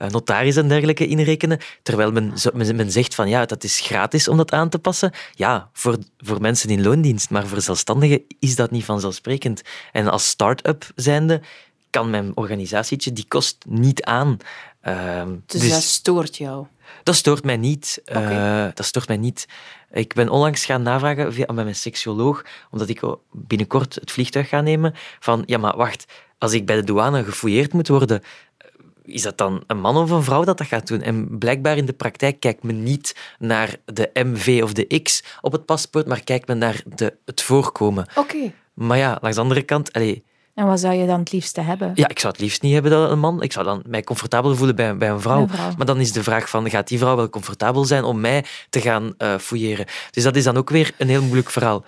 [0.10, 1.60] notaris en dergelijke inrekenen.
[1.84, 5.12] Terwijl men, men, men zegt van ja, dat is gratis om dat aan te passen.
[5.34, 9.62] Ja, voor, voor mensen in loondienst, maar voor zelfstandigen is dat niet vanzelfsprekend.
[9.92, 11.42] En als start-up zijnde
[11.90, 14.38] kan mijn organisatietje die kost niet aan.
[14.82, 16.66] Ehm, Dus, dat stoort jou.
[17.04, 18.02] Dat stoort mij niet.
[18.06, 19.48] Eh, dat stoort mij niet.
[19.92, 24.62] Ik ben onlangs gaan navragen via, met mijn seksuoloog, omdat ik binnenkort het vliegtuig ga
[24.62, 26.06] nemen, van ja, maar wacht,
[26.38, 28.22] als ik bij de douane gefouilleerd moet worden,
[28.58, 28.68] eh,
[29.04, 31.02] is dat dan een man of een vrouw dat dat gaat doen?
[31.02, 35.52] En blijkbaar in de praktijk kijkt men niet naar de MV of de X op
[35.52, 38.08] het paspoort, maar kijkt men naar de, het voorkomen.
[38.16, 38.54] Oké.
[38.74, 40.24] Maar ja, langs de andere kant, allee,
[40.58, 41.92] En wat zou je dan het liefste hebben?
[41.96, 43.42] ja, ik zou het liefst niet hebben dat een man.
[43.42, 45.42] Ik zou dan mij comfortabel voelen bij, bij een vrouw.
[45.42, 45.72] Een vrouw.
[45.78, 48.82] Maar dan is de vraag van, gaat die vrouw wel comfortabel zijn om mij te
[48.82, 49.86] gaan eh fouilleren?
[50.12, 51.84] Dus dat is dan ook weer een heel moeilijk verhaal.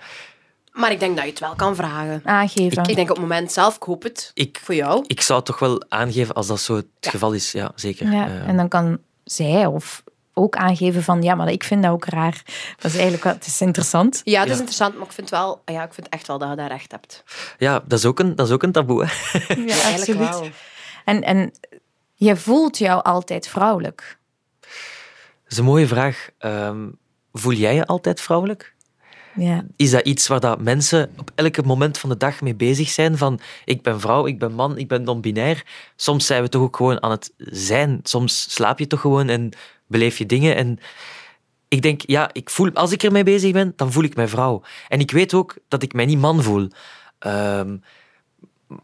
[0.72, 2.20] Maar ik denk dat je het wel kan vragen.
[2.24, 2.82] Aangeven.
[2.84, 5.04] Ik denk op het moment zelf, ik hoop het Ik, voor jou.
[5.06, 7.52] ik zou het toch wel aangeven als dat zo het geval is.
[7.52, 8.12] Ja, zeker.
[8.12, 10.02] Ja, Eh, en dan kan zij of
[10.40, 12.42] ook aangeven van ja, maar ik vind dat ook raar.
[12.76, 14.20] Dat is eigenlijk wel, het is interessant.
[14.24, 14.58] Ja, het is Ja.
[14.58, 17.24] interessant, maar ik vind, wel, ja, ik vind echt wel dat je daar recht hebt.
[17.58, 19.04] ja, dat is ook een, dat is ook een taboe.
[19.04, 19.38] Hè.
[19.54, 20.48] Ja, Eigenlijk wel.
[21.04, 21.52] En, en
[22.14, 24.18] Je voelt jou altijd vrouwelijk.
[24.60, 24.70] Dat
[25.52, 26.28] is een mooie vraag.
[26.38, 26.88] Ehm,
[27.32, 28.74] voel jij je altijd vrouwelijk?
[29.34, 29.64] Ja.
[29.76, 33.18] Is dat iets waar dat mensen op elke moment van de dag mee bezig zijn?
[33.18, 35.62] Van ik ben vrouw, ik ben man, ik ben non-binair.
[35.96, 38.00] Soms zijn we toch ook gewoon aan het zijn.
[38.02, 39.50] Soms slaap je toch gewoon en
[39.90, 40.56] beleef je dingen.
[40.56, 40.78] En
[41.68, 44.62] ik denk, ja, ik voel, als ik ermee bezig ben, dan voel ik mij vrouw.
[44.88, 46.68] En ik weet ook dat ik mij niet man voel.
[47.18, 47.76] Ehm,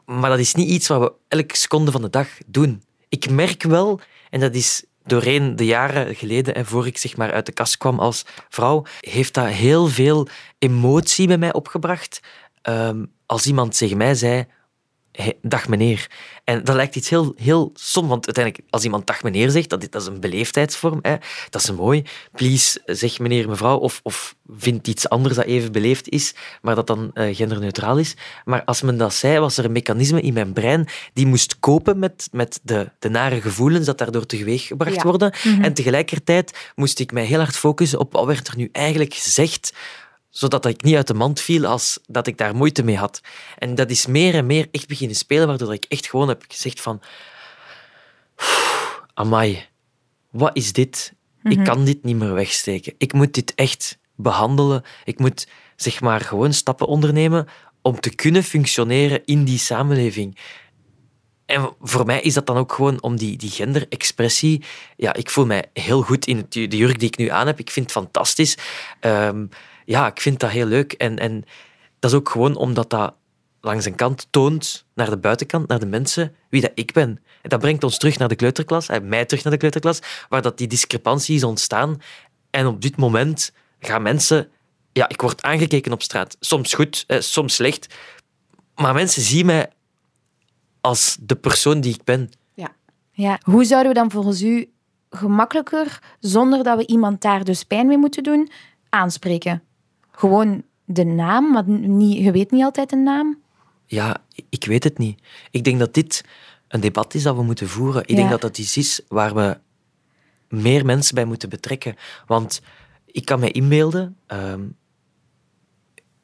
[0.05, 2.83] maar dat is niet iets wat we elke seconde van de dag doen.
[3.09, 7.33] Ik merk wel, en dat is doorheen de jaren geleden, en voor ik zeg maar
[7.33, 12.21] uit de kast kwam als vrouw, heeft dat heel veel emotie bij mij opgebracht.
[12.63, 14.47] Ehm, als iemand tegen mij zei,
[15.17, 16.11] Hey, dag meneer.
[16.45, 19.87] En dat lijkt iets heel, heel som, want uiteindelijk, als iemand dag meneer zegt, dat,
[19.91, 20.99] dat is een beleefdheidsvorm.
[21.03, 21.15] Hè.
[21.51, 22.03] Dat is mooi.
[22.33, 26.87] Please, zeg meneer, mevrouw, of, of vind iets anders dat even beleefd is, maar dat
[26.87, 28.15] dan uh, genderneutraal is.
[28.45, 31.99] Maar als men dat zei, was er een mechanisme in mijn brein die moest kopen
[31.99, 35.03] met, met de, de nare gevoelens dat daardoor teweeg gebracht Ja.
[35.03, 35.35] worden.
[35.45, 35.63] Mhm.
[35.63, 39.73] En tegelijkertijd moest ik mij heel hard focussen op wat werd er nu eigenlijk gezegd
[40.37, 43.21] zodat ik niet uit de mand viel als dat ik daar moeite mee had.
[43.59, 46.81] En dat is meer en meer echt beginnen spelen, waardoor ik echt gewoon heb gezegd
[46.81, 47.01] van...
[49.15, 49.67] Amai,
[50.31, 51.13] wat is dit?
[51.43, 52.95] Ik kan dit niet meer wegsteken.
[52.99, 54.83] Ik moet dit echt behandelen.
[55.05, 57.47] Ik moet zeg maar gewoon stappen ondernemen
[57.83, 60.39] om te kunnen functioneren in die samenleving.
[61.47, 64.65] En voor mij is dat dan ook gewoon om die, die genderexpressie.
[64.97, 67.59] Ja, ik voel mij heel goed in het, de jurk die ik nu aan heb.
[67.59, 68.59] Ik vind het fantastisch.
[69.01, 69.47] Ehm,
[69.87, 70.93] ja, ik vind dat heel leuk.
[70.93, 71.45] En, en
[71.99, 73.15] dat is ook gewoon omdat dat
[73.61, 77.21] langs een kant toont naar de buitenkant, naar de mensen, wie dat ik ben.
[77.43, 80.43] En dat brengt ons terug naar de kleuterklas, eh, mij terug naar de kleuterklas, waar
[80.43, 82.01] dat die discrepantie is ontstaan.
[82.51, 84.49] En op dit moment gaan mensen...
[84.93, 86.37] Ja, ik word aangekeken op straat.
[86.41, 87.95] Soms goed, eh, soms slecht.
[88.75, 89.71] Maar mensen zien mij
[90.81, 92.31] als de persoon die ik ben.
[93.17, 93.39] Ja.
[93.43, 94.71] Hoe zouden we dan volgens u
[95.11, 98.51] gemakkelijker, zonder dat we iemand daar dus pijn mee moeten doen,
[98.89, 99.63] aanspreken?
[100.17, 103.39] Gewoon de naam, want niet, je weet niet altijd een naam.
[103.87, 104.17] Ja,
[104.49, 105.23] ik weet het niet.
[105.51, 106.25] Ik denk dat dit
[106.69, 108.03] een debat is dat we moeten voeren.
[108.03, 108.15] Ik Ja.
[108.17, 109.59] denk dat dat iets is waar we
[110.49, 111.95] meer mensen bij moeten betrekken.
[112.27, 112.61] Want
[113.07, 114.17] ik kan me inbeelden...
[114.27, 114.61] ehm,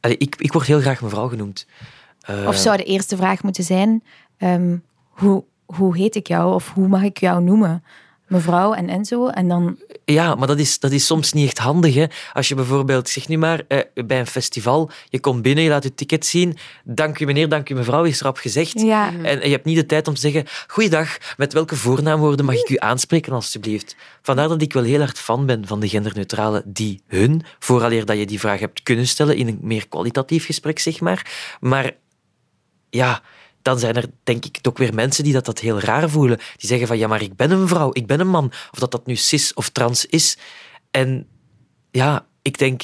[0.01, 1.67] ik, ik word heel graag mevrouw genoemd.
[2.21, 4.05] Eh, Of zou de eerste vraag moeten zijn,
[4.37, 4.77] ehm,
[5.09, 7.85] hoe, hoe heet ik jou of hoe mag ik jou noemen?
[8.33, 9.27] Mevrouw en Enzo.
[9.27, 11.95] En dan, Ja, maar dat is, dat is soms niet echt handig.
[11.95, 12.05] Hè?
[12.33, 15.83] Als je bijvoorbeeld, zeg nu maar, eh, bij een festival, je komt binnen, je laat
[15.83, 18.81] je ticket zien, dank u meneer, dank u mevrouw, is erop gezegd.
[18.81, 22.55] ja, en je hebt niet de tijd om te zeggen, goeiedag, met welke voornaamwoorden mag
[22.55, 23.97] ik u aanspreken, alstublieft?
[24.23, 28.19] Vandaar dat ik wel heel hard fan ben van de genderneutrale die, hun, vooraleer dat
[28.19, 31.57] je die vraag hebt kunnen stellen in een meer kwalitatief gesprek, zeg maar.
[31.61, 31.93] Maar
[32.91, 33.23] ja,
[33.63, 36.37] dan zijn er denk ik ook weer mensen die dat, dat heel raar voelen.
[36.37, 38.53] Die zeggen van, ja, maar ik ben een vrouw, ik ben een man.
[38.71, 40.37] Of dat dat nu cis of trans is.
[40.91, 41.27] En
[41.91, 42.83] ja, ik denk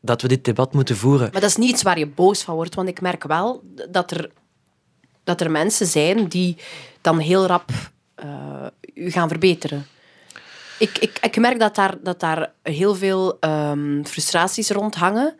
[0.00, 1.28] dat we dit debat moeten voeren.
[1.32, 4.10] Maar dat is niet iets waar je boos van wordt, want ik merk wel dat
[4.10, 4.30] er,
[5.24, 6.56] dat er mensen zijn die
[7.00, 7.70] dan heel rap
[8.14, 9.86] eh, u gaan verbeteren.
[10.78, 15.36] Ik, ik, ik merk dat daar, dat daar heel veel ehm, frustraties rond hangen,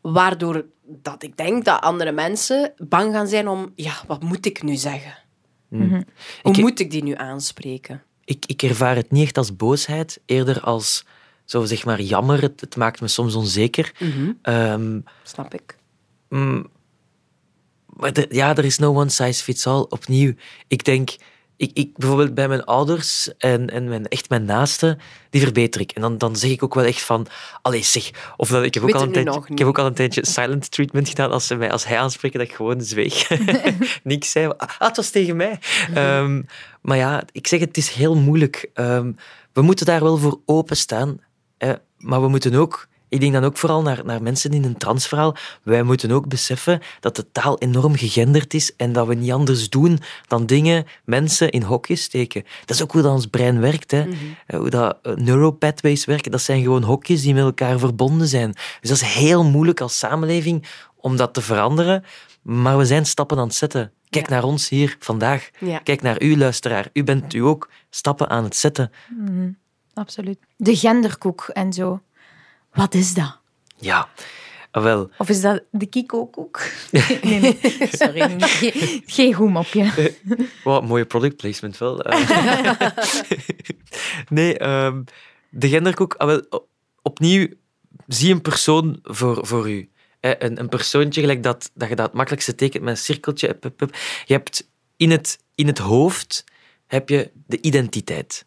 [0.00, 0.64] waardoor
[1.02, 4.74] dat ik denk dat andere mensen bang gaan zijn om, ja, wat moet ik nu
[4.76, 5.14] zeggen?
[5.68, 6.04] Hoe
[6.42, 8.02] Ik- moet ik die nu aanspreken?
[8.24, 11.04] Ik, ik ervaar het niet echt als boosheid, eerder als,
[11.44, 12.42] zo zeg maar, jammer.
[12.42, 13.92] Het, het maakt me soms onzeker.
[14.42, 15.76] Ehm, Snap ik.
[16.28, 16.66] Mm,
[17.86, 19.86] maar de- ja, er is no one size fits all.
[19.88, 20.34] Opnieuw,
[20.68, 21.10] ik denk,
[21.60, 24.98] ik, ik, bijvoorbeeld bij mijn ouders en, en mijn, echt mijn naasten,
[25.30, 25.92] die verbeter ik.
[25.92, 27.26] En dan, dan zeg ik ook wel echt van,
[27.62, 28.10] allee zeg.
[28.36, 30.70] Of dat, ik, heb ook al een tijdje, ik heb ook al een tijdje silent
[30.70, 33.28] treatment gedaan als, ze mij, als hij aanspreken, dat ik gewoon zweeg.
[34.02, 34.52] Niks zei.
[34.56, 35.58] Ah, het was tegen mij.
[35.94, 36.42] Ehm,
[36.80, 38.70] maar ja, ik zeg, het is heel moeilijk.
[38.74, 39.12] Ehm,
[39.52, 41.20] we moeten daar wel voor openstaan.
[41.58, 44.76] Hè, maar we moeten ook, ik denk dan ook vooral naar, naar mensen in een
[44.76, 49.32] transverhaal, wij moeten ook beseffen dat de taal enorm gegenderd is en dat we niet
[49.32, 52.44] anders doen dan dingen, mensen in hokjes steken.
[52.64, 53.90] Dat is ook hoe dat ons brein werkt.
[53.90, 54.08] Hè.
[54.46, 58.52] Eh, Hoe dat eh, neuropathways werken, dat zijn gewoon hokjes die met elkaar verbonden zijn.
[58.80, 62.04] Dus dat is heel moeilijk als samenleving om dat te veranderen.
[62.42, 63.92] Maar we zijn stappen aan het zetten.
[64.08, 64.34] Kijk Ja.
[64.34, 65.50] naar ons hier vandaag.
[65.58, 65.78] Ja.
[65.78, 66.88] Kijk naar u, luisteraar.
[66.92, 68.90] U bent u ook stappen aan het zetten.
[69.94, 70.38] absoluut.
[70.56, 72.00] De genderkoek en zo.
[72.72, 73.38] Wat is dat?
[73.76, 74.08] Ja,
[74.72, 75.10] wel.
[75.18, 76.60] Of is dat de Kiko-koek?
[77.22, 77.58] Nee, nee.
[77.90, 80.14] Sorry, geen, geen goed mopje.
[80.64, 82.00] Wat mooie product placement wel.
[82.02, 82.80] Eh.
[84.28, 85.02] nee, ehm,
[85.50, 86.14] de genderkoek.
[86.14, 86.68] ah, wel,
[87.02, 87.48] opnieuw,
[88.06, 89.90] zie een persoon voor, voor u.
[90.20, 93.58] Hè, Een, een persoontje, gelijk dat, dat je dat het makkelijkste tekent met een cirkeltje.
[94.24, 96.44] Je hebt in het, in het hoofd
[96.86, 98.46] heb je de identiteit.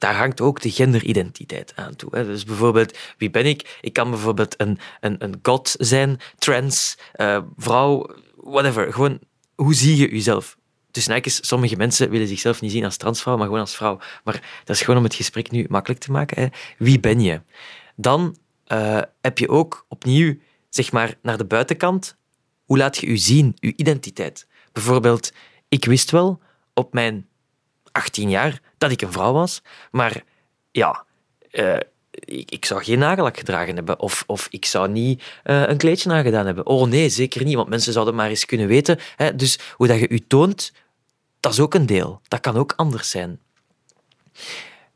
[0.00, 2.16] Daar hangt ook de genderidentiteit aan toe.
[2.16, 2.24] Hè.
[2.24, 3.78] Dus bijvoorbeeld, wie ben ik?
[3.80, 8.92] Ik kan bijvoorbeeld een, een, een god zijn, trans, uh, vrouw, whatever.
[8.92, 9.18] Gewoon,
[9.54, 10.58] hoe zie je jezelf?
[10.90, 13.98] tussen haakjes, sommige mensen willen zichzelf niet zien als transvrouw, maar gewoon als vrouw.
[14.24, 16.42] Maar dat is gewoon om het gesprek nu makkelijk te maken.
[16.42, 16.48] Hè.
[16.78, 17.40] Wie ben je?
[17.96, 18.36] Dan
[18.72, 20.36] uh, heb je ook opnieuw,
[20.68, 22.16] zeg maar, naar de buitenkant.
[22.64, 24.46] Hoe laat je je zien, je identiteit?
[24.72, 25.32] Bijvoorbeeld,
[25.68, 26.40] ik wist wel
[26.74, 27.26] op mijn
[27.92, 30.22] 18 jaar dat ik een vrouw was, maar
[30.70, 31.04] ja,
[31.52, 31.76] uh,
[32.24, 36.46] ik, zou geen nagellak gedragen hebben of, of ik zou niet uh, een kleedje aangedaan
[36.46, 36.66] hebben.
[36.66, 38.98] Oh nee, zeker niet, want mensen zouden maar eens kunnen weten.
[39.16, 39.36] Hè?
[39.36, 40.72] Dus hoe dat je je toont,
[41.40, 42.20] dat is ook een deel.
[42.28, 43.40] Dat kan ook anders zijn.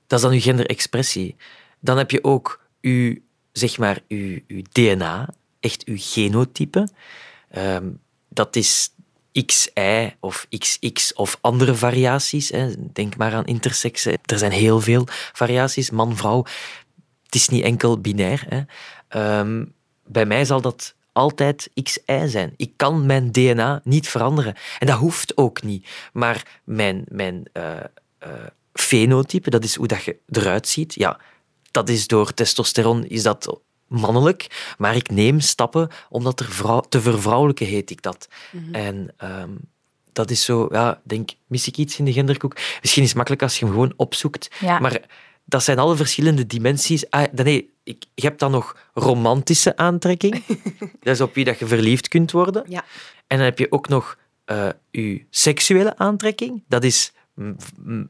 [0.06, 1.36] Dat is dan je genderexpressie.
[1.80, 5.28] Dan heb je ook je, zeg maar, je DNA,
[5.60, 6.88] echt je genotype.
[7.58, 8.90] Um, dat is
[9.46, 12.52] XY of XX of andere variaties.
[12.92, 14.04] Denk maar aan intersex.
[14.04, 16.44] Er zijn heel veel variaties, man, vrouw.
[17.24, 18.66] Het is niet enkel binair.
[19.16, 19.74] Um,
[20.06, 22.54] bij mij zal dat altijd XY zijn.
[22.56, 24.54] Ik kan mijn DNA niet veranderen.
[24.78, 25.88] En dat hoeft ook niet.
[26.12, 27.72] Maar mijn, mijn uh,
[28.26, 28.32] uh,
[28.72, 31.20] fenotype, dat is hoe dat je eruit ziet, ja,
[31.70, 37.00] dat is door testosteron is dat mannelijk, maar ik neem stappen omdat er vrouw, te
[37.00, 38.28] vervrouwelijken heet ik dat.
[38.50, 38.74] Mhm.
[38.74, 39.58] En um,
[40.12, 42.54] dat is zo, ja, denk, mis ik iets in de genderkoek?
[42.80, 44.78] Misschien is het makkelijk als je hem gewoon opzoekt, ja.
[44.78, 45.00] maar
[45.44, 47.10] dat zijn alle verschillende dimensies.
[47.10, 50.42] Ah, nee, ik, je hebt dan nog romantische aantrekking.
[51.00, 52.64] dat is op wie dat je verliefd kunt worden.
[52.68, 52.84] Ja.
[53.26, 56.62] En dan heb je ook nog uh, je seksuele aantrekking.
[56.68, 57.12] Dat is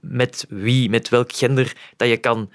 [0.00, 2.50] met wie, met welk gender dat je kan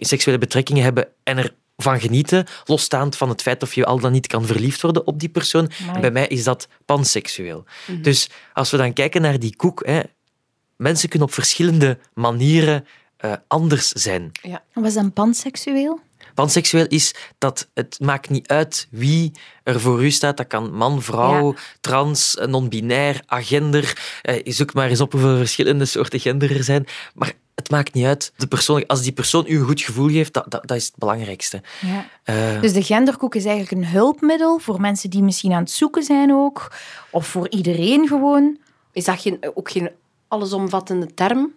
[0.00, 4.12] seksuele betrekkingen hebben en er van genieten, losstaand van het feit of je al dan
[4.12, 5.70] niet kan verliefd worden op die persoon.
[5.92, 7.58] En bij mij is dat panseksueel.
[7.58, 8.02] Mm -hmm.
[8.02, 10.00] Dus als we dan kijken naar die koek, hè,
[10.76, 12.86] mensen kunnen op verschillende manieren
[13.24, 14.30] uh, anders zijn.
[14.42, 14.62] Ja.
[14.72, 16.00] Wat is dan panseksueel?
[16.34, 20.36] Panseksueel is dat het maakt niet uit wie er voor u staat.
[20.36, 21.58] Dat kan man, vrouw, ja.
[21.80, 24.18] trans, non-binair, agender.
[24.22, 26.86] Eh, je zoekt maar eens op hoeveel verschillende soorten gender er zijn.
[27.14, 28.32] Maar het maakt niet uit.
[28.36, 30.96] De persoon, als die persoon u een goed gevoel geeft, dat, dat, dat is het
[30.96, 31.62] belangrijkste.
[31.80, 32.06] Ja.
[32.54, 36.02] Uh, dus de genderkoek is eigenlijk een hulpmiddel voor mensen die misschien aan het zoeken
[36.02, 36.72] zijn ook.
[37.10, 38.58] Of voor iedereen gewoon.
[38.92, 39.90] Is dat geen, ook geen
[40.28, 41.52] allesomvattende term?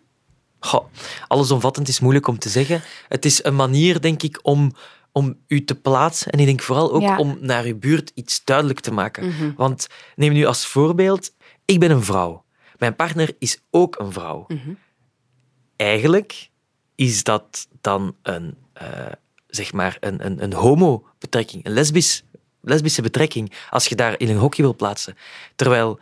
[0.59, 0.85] Goh,
[1.27, 2.81] allesomvattend is moeilijk om te zeggen.
[3.07, 4.71] Het is een manier, denk ik, om,
[5.11, 6.31] om u te plaatsen.
[6.31, 7.17] En ik denk vooral ook Ja.
[7.17, 9.27] om naar uw buurt iets duidelijk te maken.
[9.27, 9.51] Mhm.
[9.55, 11.31] Want neem nu als voorbeeld,
[11.65, 12.43] ik ben een vrouw.
[12.77, 14.45] Mijn partner is ook een vrouw.
[14.47, 14.69] Mhm.
[15.79, 16.49] Eigenlijk
[16.95, 18.87] is dat dan een, eh,
[19.47, 22.23] zeg maar een, een, een homo-betrekking, een lesbisch,
[22.61, 25.17] lesbische betrekking, als je daar in een hokje wil plaatsen.
[25.55, 25.99] Terwijl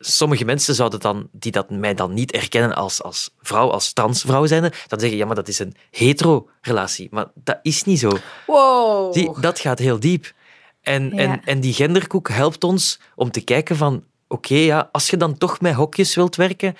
[0.00, 4.46] sommige mensen zouden dan, die dat mij dan niet erkennen als, als vrouw, als transvrouw
[4.46, 7.08] zijn, dan zeggen, ja, maar dat is een hetero-relatie.
[7.10, 8.18] Maar dat is niet zo.
[8.46, 9.12] Wow.
[9.14, 10.32] Zie, dat gaat heel diep.
[10.80, 11.16] En, Ja.
[11.16, 15.38] en, en die genderkoek helpt ons om te kijken van, oké, ja, als je dan
[15.38, 16.76] toch met hokjes wilt werken,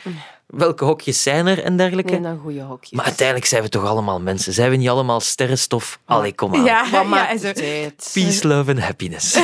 [0.47, 2.11] welke hokjes zijn er en dergelijke?
[2.13, 2.91] Nee, dan goede hokjes.
[2.93, 4.53] Maar uiteindelijk zijn we toch allemaal mensen.
[4.53, 5.99] Zijn we niet allemaal sterrenstof?
[6.05, 6.65] Allee, kom aan.
[6.65, 8.11] Ja, Wat maakt het?
[8.13, 9.35] Peace, love and happiness.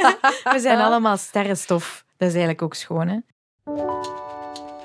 [0.54, 2.04] We zijn allemaal sterrenstof.
[2.16, 3.16] Dat is eigenlijk ook schoon, hè?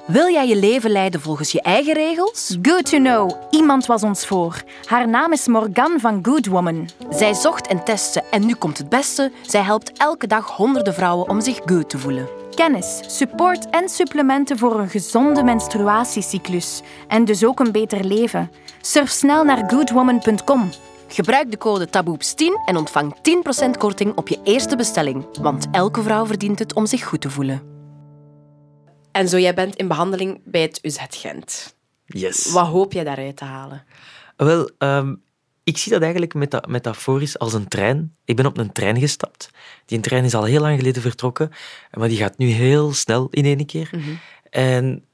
[0.08, 2.58] Wil jij je leven leiden volgens je eigen regels?
[2.62, 3.32] Good to know.
[3.52, 4.64] Iemand was ons voor.
[4.86, 6.90] Haar naam is Morgan van Good Woman.
[7.10, 9.32] Zij zocht en testte en nu komt het beste.
[9.42, 12.28] Zij helpt elke dag honderden vrouwen om zich good te voelen.
[12.58, 16.82] Kennis, support en supplementen voor een gezonde menstruatiecyclus.
[17.08, 18.52] En dus ook een beter leven.
[18.82, 20.70] Surf snel naar goodwoman.com.
[21.08, 25.38] Gebruik de code TABOEPS10 en ontvang 10% korting op je eerste bestelling.
[25.42, 27.62] Want elke vrouw verdient het om zich goed te voelen.
[29.12, 31.76] En zo, jij bent in behandeling bij het UZ Gent.
[32.06, 32.52] Yes.
[32.52, 33.84] Wat hoop je daaruit te halen?
[34.36, 35.16] Wel, ehm,
[35.68, 38.16] ik zie dat eigenlijk meta metaforisch als een trein.
[38.26, 39.50] Ik ben op een trein gestapt.
[39.86, 41.52] Die trein is al heel lang geleden vertrokken,
[41.92, 43.90] maar die gaat nu heel snel in één keer.
[44.50, 45.06] En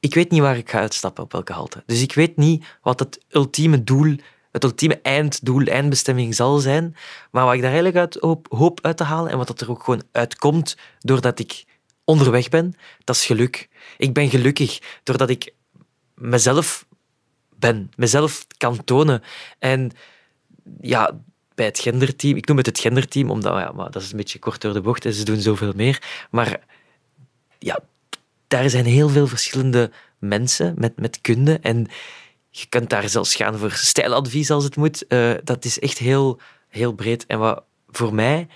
[0.00, 1.82] ik weet niet waar ik ga uitstappen, op welke halte.
[1.86, 4.16] Dus ik weet niet wat het ultieme doel,
[4.50, 6.96] het ultieme einddoel, eindbestemming zal zijn.
[7.30, 9.70] Maar wat ik daar eigenlijk uit hoop, hoop uit te halen en wat dat er
[9.70, 11.64] ook gewoon uitkomt doordat ik
[12.04, 13.68] onderweg ben, dat is geluk.
[13.96, 15.54] Ik ben gelukkig doordat ik
[16.14, 16.86] mezelf
[17.72, 19.22] ben, mezelf kan tonen.
[19.58, 19.90] En
[20.80, 21.20] ja,
[21.54, 24.38] bij het genderteam, ik noem het het genderteam, omdat ja, maar dat is een beetje
[24.38, 26.26] kort door de bocht en ze doen zoveel meer.
[26.30, 26.60] Maar
[27.58, 27.78] ja,
[28.46, 31.86] daar zijn heel veel verschillende mensen met, met kunde en
[32.50, 35.06] je kunt daar zelfs gaan voor stijladvies als het moet.
[35.06, 37.26] Eh, dat is echt heel, heel breed.
[37.26, 38.48] En wat voor mij...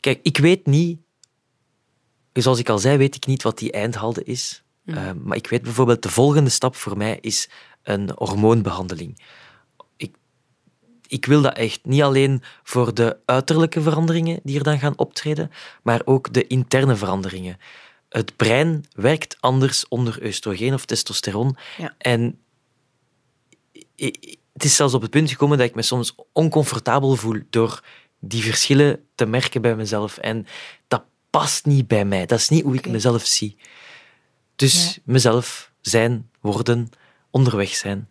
[0.00, 0.98] Kijk, ik weet niet...
[2.32, 4.64] Zoals ik al zei, weet ik niet wat die eindhalde is.
[4.86, 7.48] Uh, maar ik weet bijvoorbeeld, de volgende stap voor mij is
[7.86, 9.22] een hormoonbehandeling.
[9.96, 10.14] Ik,
[11.06, 11.84] ik wil dat echt.
[11.84, 15.50] Niet alleen voor de uiterlijke veranderingen die er dan gaan optreden,
[15.82, 17.56] maar ook de interne veranderingen.
[18.08, 21.56] Het brein werkt anders onder oestrogeen of testosteron.
[21.76, 21.94] Ja.
[21.98, 22.38] En
[24.52, 27.84] het is zelfs op het punt gekomen dat ik me soms oncomfortabel voel door
[28.20, 30.16] die verschillen te merken bij mezelf.
[30.18, 30.46] En
[30.88, 32.26] dat past niet bij mij.
[32.26, 33.56] Dat is niet hoe ik mezelf zie.
[34.56, 35.00] Dus Ja.
[35.04, 36.90] mezelf zijn, worden,
[37.36, 38.08] onderweg zijn.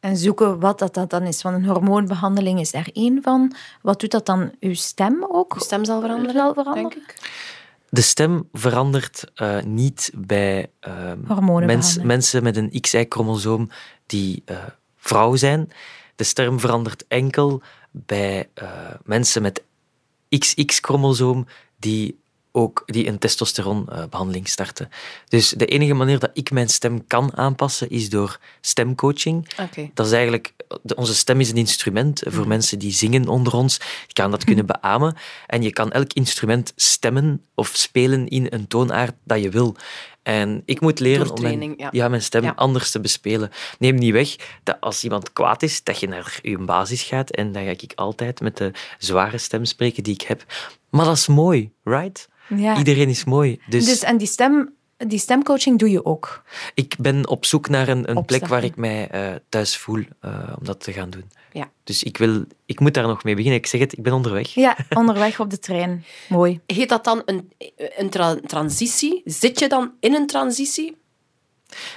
[0.00, 1.42] En zoeken wat dat, dat dan is.
[1.42, 3.54] Want een hormoonbehandeling is daar één van.
[3.82, 4.52] Wat doet dat dan?
[4.60, 5.54] Uw stem ook?
[5.54, 6.90] Je stem zal veranderen, Zal veranderen?
[6.90, 7.32] denk ik.
[7.88, 13.68] De stem verandert eh, niet bij ehm, mens- mensen met een XY-chromosoom
[14.06, 14.56] die eh,
[14.96, 15.70] vrouw zijn.
[16.16, 18.68] De stem verandert enkel bij eh,
[19.04, 19.62] mensen met
[20.28, 21.46] XX-chromosoom
[21.78, 22.20] die
[22.56, 24.88] ook die een testosteronbehandeling starten.
[25.28, 29.48] Dus de enige manier dat ik mijn stem kan aanpassen is door stemcoaching.
[29.60, 29.90] Oké.
[29.94, 30.52] Dat is eigenlijk,
[30.96, 33.76] onze stem is een instrument voor mensen die zingen onder ons.
[34.06, 35.16] Je kan dat kunnen beamen.
[35.46, 39.76] En je kan elk instrument stemmen of spelen in een toonaard dat je wil.
[40.22, 42.08] En ik moet leren om mijn, ja.
[42.08, 42.52] mijn stem Ja.
[42.56, 43.50] anders te bespelen.
[43.78, 47.30] Neem niet weg dat als iemand kwaad is, dat je naar je basis gaat.
[47.30, 50.44] En dan ga ik altijd met de zware stem spreken die ik heb.
[50.90, 52.28] Maar dat is mooi, right?
[52.48, 52.76] Ja.
[52.76, 53.60] Iedereen is mooi.
[53.68, 56.42] Dus, Dus, en die, stem, die stemcoaching doe je ook.
[56.74, 60.52] ik ben op zoek naar een, een plek waar ik mij eh, thuis voel eh,
[60.58, 61.30] om dat te gaan doen.
[61.52, 61.70] Ja.
[61.84, 63.58] Dus ik, wil, ik moet daar nog mee beginnen.
[63.60, 64.48] Ik zeg het, ik ben onderweg.
[64.48, 66.04] Ja, onderweg op de trein.
[66.28, 66.60] Mooi.
[66.66, 67.52] Heet dat dan een,
[67.96, 69.22] een tra- transitie?
[69.24, 70.96] Zit je dan in een transitie?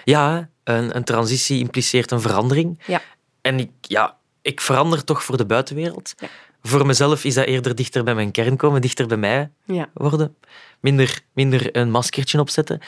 [0.04, 2.84] Ja, een, een transitie impliceert een verandering.
[2.88, 3.02] Ja.
[3.42, 6.14] En ik, ja, ik verander toch voor de buitenwereld.
[6.18, 6.28] Ja.
[6.62, 9.90] Voor mezelf is dat eerder dichter bij mijn kern komen, dichter bij mij Ja.
[9.94, 10.36] worden.
[10.80, 12.80] Minder, minder een maskertje opzetten.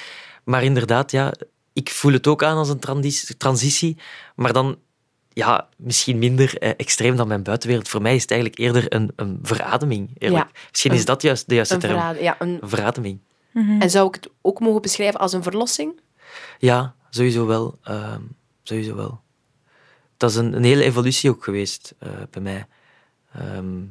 [0.44, 1.34] Maar inderdaad, ja,
[1.74, 3.98] ik voel het ook aan als een transi- transitie.
[4.36, 4.78] Maar dan
[5.34, 7.88] ja, misschien minder eh, extreem dan mijn buitenwereld.
[7.90, 10.10] Voor mij is het eigenlijk eerder een, een verademing.
[10.18, 10.50] Eerlijk.
[10.70, 12.18] Misschien is dat juist de juiste Een term.
[12.22, 13.20] ja, een, verademing.
[13.54, 16.00] en zou ik het ook mogen beschrijven als een verlossing?
[16.60, 17.78] Ja, sowieso wel.
[17.84, 18.22] Ehm,
[18.64, 19.22] sowieso wel.
[20.18, 22.68] Dat is een, een hele evolutie ook geweest eh, bij mij.
[23.34, 23.82] Ehm,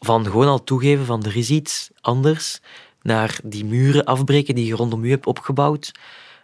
[0.00, 2.60] van gewoon al toegeven van er is iets anders,
[3.02, 5.92] naar die muren afbreken die je rondom je hebt opgebouwd.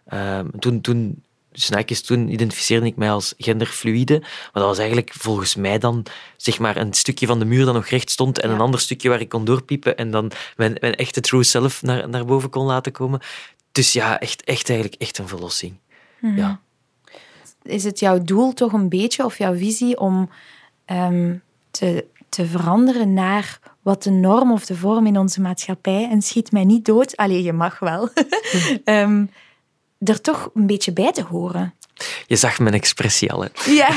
[0.06, 5.54] Ehm, toen, toen, snaakjes, toen identificeerde ik mij als genderfluïde, maar dat was eigenlijk volgens
[5.54, 6.06] mij dan
[6.36, 8.54] zeg maar een stukje van de muur dat nog recht stond en Ja.
[8.54, 12.08] een ander stukje waar ik kon doorpiepen en dan mijn, mijn echte true self naar,
[12.08, 13.20] naar boven kon laten komen.
[13.72, 15.74] Dus ja, echt, echt eigenlijk echt een verlossing.
[16.20, 16.60] Ja.
[17.62, 20.30] Is het jouw doel toch een beetje, of jouw visie, om
[20.84, 21.34] ehm,
[21.70, 26.52] te, te veranderen naar wat de norm of de vorm in onze maatschappij, en schiet
[26.52, 28.08] mij niet dood, allee, je mag wel,
[28.84, 29.24] Ehm,
[29.98, 31.74] er toch een beetje bij te horen?
[32.26, 33.42] Je zag mijn expressie al.
[33.42, 33.48] Hè.
[33.70, 33.88] Ja.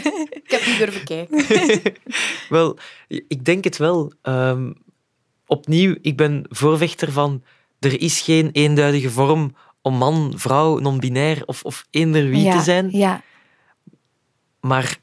[0.42, 1.44] Ik heb niet durven kijken.
[2.48, 2.78] Wel,
[3.08, 4.12] ik denk het wel.
[4.22, 4.72] Ehm,
[5.46, 7.42] opnieuw, ik ben voorvechter van
[7.78, 12.56] er is geen eenduidige vorm om man, vrouw, non-binair of, of eender wie ja.
[12.56, 12.90] te zijn.
[12.90, 13.22] Ja.
[14.60, 14.98] Maar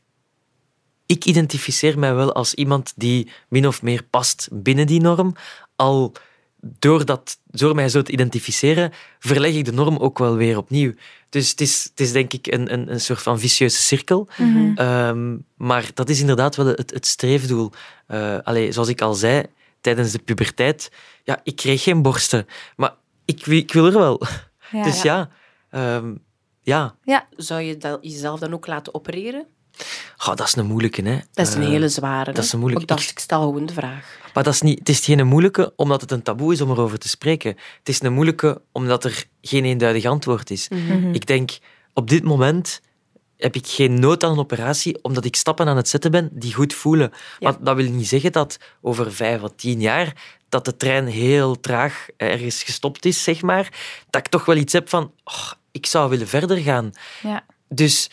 [1.10, 5.36] ik identificeer mij wel als iemand die min of meer past binnen die norm.
[5.76, 6.14] Al
[6.62, 10.94] door, dat, door mij zo te identificeren, verleg ik de norm ook wel weer opnieuw.
[11.30, 14.28] Dus het is, het is denk ik een, een, een soort van vicieuze cirkel.
[14.38, 14.72] Mhm.
[14.76, 17.72] Ehm, maar dat is inderdaad wel het, het streefdoel.
[18.08, 19.46] Eh allee, zoals ik al zei,
[19.82, 20.92] tijdens de puberteit,
[21.24, 22.46] ja, ik kreeg geen borsten.
[22.76, 22.96] Maar
[23.26, 24.22] ik, ik wil er wel.
[24.72, 24.84] Ja.
[24.84, 25.30] dus ja,
[25.70, 26.16] ehm,
[26.62, 26.96] ja.
[27.36, 29.48] Zou je dat jezelf dan ook laten opereren?
[30.18, 31.18] Goh, dat is een moeilijke, hè.
[31.34, 32.32] Dat is een Eh, hele zware.
[32.32, 34.18] dat is een moeilijke- Ik dacht, ik stel gewoon de vraag.
[34.34, 37.00] Maar dat is niet, het is geen moeilijke omdat het een taboe is om erover
[37.00, 37.50] te spreken.
[37.78, 40.68] Het is een moeilijke omdat er geen eenduidig antwoord is.
[40.68, 41.14] Mhm.
[41.14, 41.58] Ik denk,
[41.94, 42.82] op dit moment
[43.38, 46.54] heb ik geen nood aan een operatie omdat ik stappen aan het zetten ben die
[46.54, 47.12] goed voelen.
[47.40, 47.50] Ja.
[47.50, 50.14] Maar dat wil niet zeggen dat over vijf of tien jaar
[50.50, 53.70] dat de trein heel traag ergens gestopt is, zeg maar.
[54.10, 56.92] Dat ik toch wel iets heb van, oh, ik zou willen verder gaan.
[57.24, 57.46] Ja.
[57.70, 58.10] Dus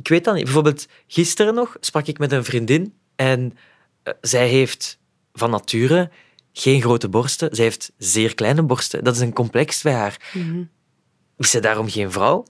[0.00, 0.44] ik weet dat niet.
[0.44, 3.56] Bijvoorbeeld gisteren nog sprak ik met een vriendin en
[4.02, 4.98] eh, zij heeft
[5.32, 6.10] van nature
[6.52, 7.54] geen grote borsten.
[7.54, 9.04] Zij heeft zeer kleine borsten.
[9.04, 10.32] Dat is een complex bij haar.
[11.36, 12.44] Is zij daarom geen vrouw?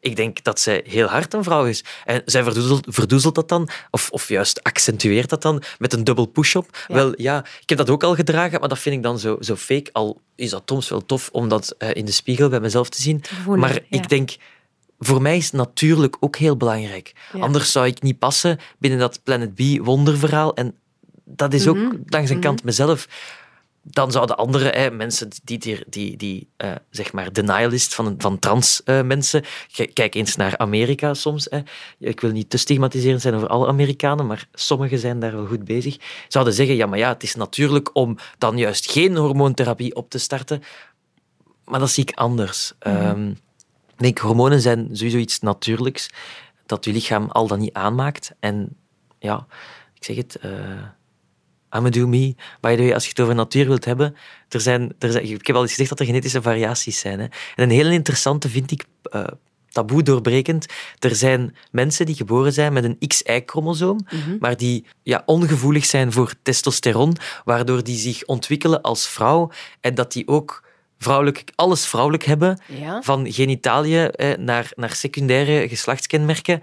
[0.00, 1.84] Ik denk dat zij heel hard een vrouw is.
[2.04, 6.26] En zij verdoezelt, verdoezelt dat dan, of, of juist accentueert dat dan met een dubbel
[6.26, 6.84] push-up.
[6.88, 6.94] Ja.
[6.94, 9.56] Wel, ja, ik heb dat ook al gedragen, maar dat vind ik dan zo, zo
[9.56, 9.92] fake.
[9.92, 13.02] Al is dat soms wel tof om dat eh, in de spiegel bij mezelf te
[13.02, 13.24] zien.
[13.24, 13.80] voelen, maar ja.
[13.98, 14.36] ik denk,
[14.98, 17.12] voor mij is natuurlijk ook heel belangrijk.
[17.32, 17.40] Ja.
[17.40, 20.54] Anders zou ik niet passen binnen dat Planet B wonderverhaal.
[20.54, 20.74] En
[21.24, 23.08] dat is ook Mhm, langs een kant mezelf.
[23.90, 28.38] dan zouden andere hè, mensen die, die, die, die eh, zeg maar denialist van, van
[28.38, 29.44] trans eh, mensen,
[29.92, 31.46] kijk eens naar Amerika soms.
[31.50, 31.60] Hè.
[31.98, 35.64] Ik wil niet te stigmatiserend zijn over alle Amerikanen, maar sommigen zijn daar wel goed
[35.64, 35.96] bezig.
[36.28, 40.18] Zouden zeggen, ja, maar ja, het is natuurlijk om dan juist geen hormoontherapie op te
[40.18, 40.62] starten.
[41.64, 42.72] Maar dat zie ik anders.
[42.80, 43.36] Ik
[44.02, 46.10] denk, hormonen zijn sowieso iets natuurlijks
[46.66, 48.32] dat je lichaam al dan niet aanmaakt.
[48.40, 48.76] En
[49.18, 49.46] ja,
[49.94, 50.50] ik zeg het, eh
[51.76, 52.34] I'm do me.
[52.60, 54.16] By the way, als je het over natuur wilt hebben,
[54.48, 57.18] er zijn, er zijn, ik heb al eens gezegd dat er genetische variaties zijn.
[57.18, 57.24] Hè.
[57.24, 59.24] En een hele interessante vind ik, eh,
[59.68, 60.66] taboe doorbrekend,
[60.98, 64.06] er zijn mensen die geboren zijn met een XY-chromosoom,
[64.40, 70.12] maar die ja, ongevoelig zijn voor testosteron, waardoor die zich ontwikkelen als vrouw en dat
[70.12, 70.67] die ook
[70.98, 73.02] vrouwelijk, alles vrouwelijk hebben, Ja.
[73.02, 76.62] van genitaliën naar, naar secundaire geslachtskenmerken.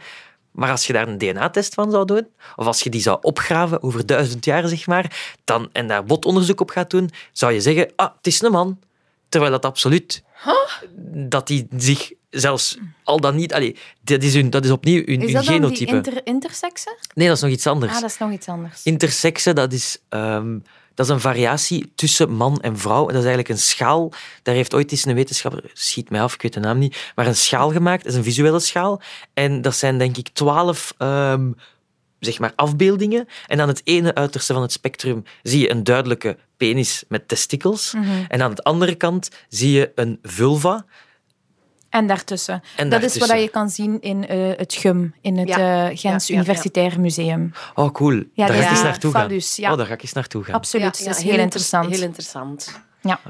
[0.51, 3.83] Maar als je daar een DNA-test van zou doen, of als je die zou opgraven
[3.83, 7.91] over duizend jaar, zeg maar, dan, en daar botonderzoek op gaat doen, zou je zeggen,
[7.95, 8.79] ah, het is een man.
[9.29, 10.23] Terwijl dat absoluut...
[11.27, 13.53] Dat die zich zelfs al dan niet...
[13.53, 15.95] Allee, dat, is hun, dat is opnieuw hun, Is hun dat dan die genotype.
[15.95, 16.97] inter intersexe?
[17.13, 17.93] Nee, dat is nog iets anders.
[17.93, 18.83] Ah, dat is nog iets anders.
[18.83, 20.59] Intersexe, dat is, ehm,
[20.93, 22.99] dat is een variatie tussen man en vrouw.
[23.07, 24.11] En dat is eigenlijk een schaal.
[24.43, 27.27] Daar heeft ooit eens een wetenschapper, schiet mij af, ik weet de naam niet, maar
[27.27, 28.03] een schaal gemaakt.
[28.03, 29.01] Dat is een visuele schaal.
[29.33, 31.51] En dat zijn denk ik twaalf ehm,
[32.19, 33.27] zeg maar afbeeldingen.
[33.47, 37.93] En aan het ene uiterste van het spectrum zie je een duidelijke penis met testikels.
[37.93, 38.05] Mhm.
[38.27, 40.85] En aan de andere kant zie je een vulva.
[41.89, 42.61] En daartussen.
[42.75, 45.57] En dat is wat je kan zien in eh, het GUM, in het Ja.
[45.89, 46.33] eh, Gens Ja, ja, ja.
[46.33, 47.51] Universitair Museum.
[47.75, 48.23] Oh, cool.
[48.35, 49.71] daar ga ik eens die naartoe gaan.
[49.71, 50.53] Oh, daar ga ik eens naartoe gaan.
[50.55, 51.89] Absoluut, Ja, dat is heel inter- interessant.
[51.89, 52.81] Heel interessant.
[53.01, 53.29] Ja, We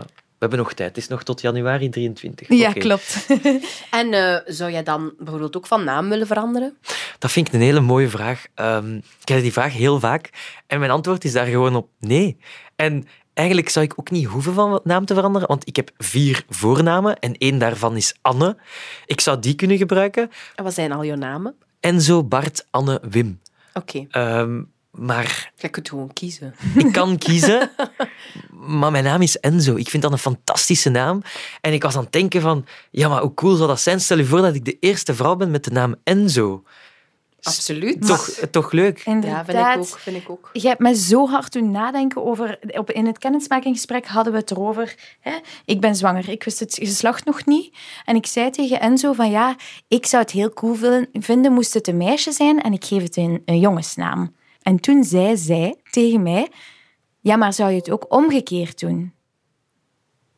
[0.49, 0.89] hebben nog tijd.
[0.89, 2.47] Het is nog tot januari 23.
[2.49, 3.25] ja klopt.
[3.91, 6.77] En eh, zou jij dan bijvoorbeeld ook van naam willen veranderen?
[7.19, 8.45] Dat vind ik een hele mooie vraag.
[8.53, 10.29] Ehm, ik krijg die vraag heel vaak.
[10.67, 12.37] En mijn antwoord is daar gewoon op nee.
[12.75, 16.45] En eigenlijk zou ik ook niet hoeven van naam te veranderen, want ik heb vier
[16.49, 18.57] voornamen en één daarvan is Anne.
[19.05, 20.31] Ik zou die kunnen gebruiken.
[20.55, 21.55] En wat zijn al jouw namen?
[21.79, 23.39] Enzo, Bart, Anne, Wim.
[23.73, 24.61] Oké, Ehm,
[24.97, 26.55] maar jij kunt gewoon kiezen.
[26.75, 27.71] ik kan kiezen.
[28.51, 29.75] Maar mijn naam is Enzo.
[29.75, 31.21] Ik vind dat een fantastische naam.
[31.61, 33.99] En ik was aan het denken van, ja, maar hoe cool zou dat zijn?
[33.99, 36.63] Stel je voor dat ik de eerste vrouw ben met de naam Enzo.
[37.41, 38.07] Absoluut.
[38.07, 39.01] Toch, toch leuk?
[39.05, 39.99] Ja, vind ik ook.
[39.99, 40.49] Vind ik ook.
[40.53, 42.59] Je hebt me zo hard doen nadenken over...
[42.67, 44.95] Op, in het kennismakingsgesprek hadden we het erover.
[45.19, 45.31] Hè?
[45.65, 46.29] Ik ben zwanger.
[46.29, 47.75] Ik wist het geslacht nog niet.
[48.05, 49.55] En ik zei tegen Enzo van ja,
[49.87, 53.03] ik zou het heel cool vinden, vinden moest het een meisje zijn en ik geef
[53.03, 54.35] het een, een jongensnaam.
[54.65, 56.51] En toen zei zij tegen mij,
[57.21, 59.13] ja, maar zou je het ook omgekeerd doen?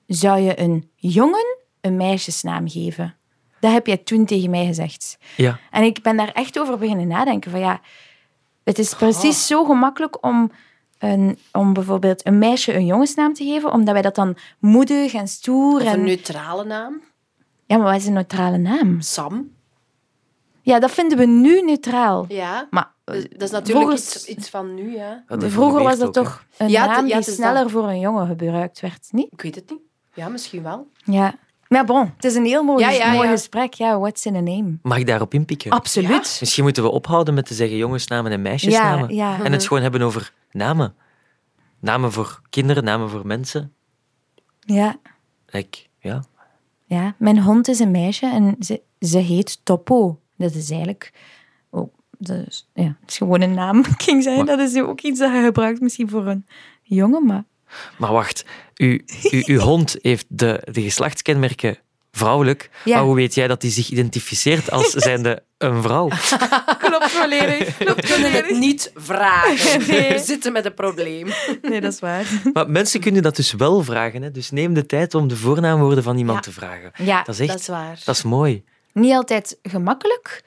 [0.07, 3.15] Zou je een jongen een meisjesnaam geven?
[3.59, 5.17] Dat heb jij toen tegen mij gezegd.
[5.35, 5.59] Ja.
[5.71, 7.51] En ik ben daar echt over beginnen nadenken.
[7.51, 7.81] Van ja,
[8.63, 10.51] het is precies zo gemakkelijk om,
[10.99, 15.27] een, om bijvoorbeeld een meisje een jongensnaam te geven, omdat wij dat dan moedig en
[15.27, 15.93] stoer Of en...
[15.93, 17.01] een neutrale naam.
[17.65, 19.01] Ja, maar wat is een neutrale naam?
[19.01, 19.51] Sam.
[20.61, 22.25] Ja, dat vinden we nu neutraal.
[22.27, 22.67] Ja.
[22.69, 25.23] Maar Dus dat is natuurlijk volgens- iets, iets van nu, ja.
[25.27, 29.07] Vroeger was dat ook, toch een Ja, naam die sneller voor een jongen gebruikt werd,
[29.11, 29.27] niet?
[29.31, 29.79] Ik weet het niet.
[30.13, 30.87] Ja, misschien wel.
[31.03, 31.35] Ja.
[31.67, 33.33] Maar bon, het is een heel mooi, Ja, ja, mooi ja.
[33.33, 33.73] gesprek.
[33.73, 34.77] Ja, what's in a name?
[34.81, 35.71] Mag ik daarop inpikken?
[35.71, 36.37] Absoluut.
[36.39, 39.15] Misschien moeten we ophouden met te zeggen jongensnamen en meisjesnamen.
[39.15, 39.43] Ja, ja.
[39.43, 40.95] En het gewoon hebben over namen.
[41.79, 43.73] Namen voor kinderen, namen voor mensen.
[44.59, 44.95] Ja.
[45.45, 46.23] Like, ja.
[46.85, 50.19] Ja, mijn hond is een meisje en ze, ze heet Topo.
[50.37, 51.11] Dat is eigenlijk...
[52.19, 53.83] Is, ja, het is gewoon een naam.
[54.05, 56.45] Zeggen, Maar- dat is ook iets dat je gebruikt misschien voor een
[56.83, 57.43] jongen, maar...
[57.97, 58.45] Maar wacht,
[58.75, 58.99] uw,
[59.31, 61.77] uw, uw hond heeft de, de geslachtskenmerken
[62.11, 62.69] vrouwelijk.
[62.85, 62.95] Ja.
[62.95, 66.07] Maar hoe weet jij dat hij zich identificeert als zijnde een vrouw?
[66.79, 67.77] Klopt volledig.
[67.77, 69.87] We kunnen het niet vragen.
[69.87, 70.13] Nee.
[70.13, 71.27] We zitten met een probleem.
[71.61, 72.25] Nee, dat is waar.
[72.53, 74.21] Maar mensen kunnen dat dus wel vragen.
[74.21, 74.31] Hè?
[74.31, 76.51] Dus neem de tijd om de voornaamwoorden van iemand Ja.
[76.51, 76.91] te vragen.
[77.03, 77.99] Ja, Dat is echt Dat is waar.
[78.05, 78.63] dat is mooi.
[78.93, 80.43] niet altijd gemakkelijk,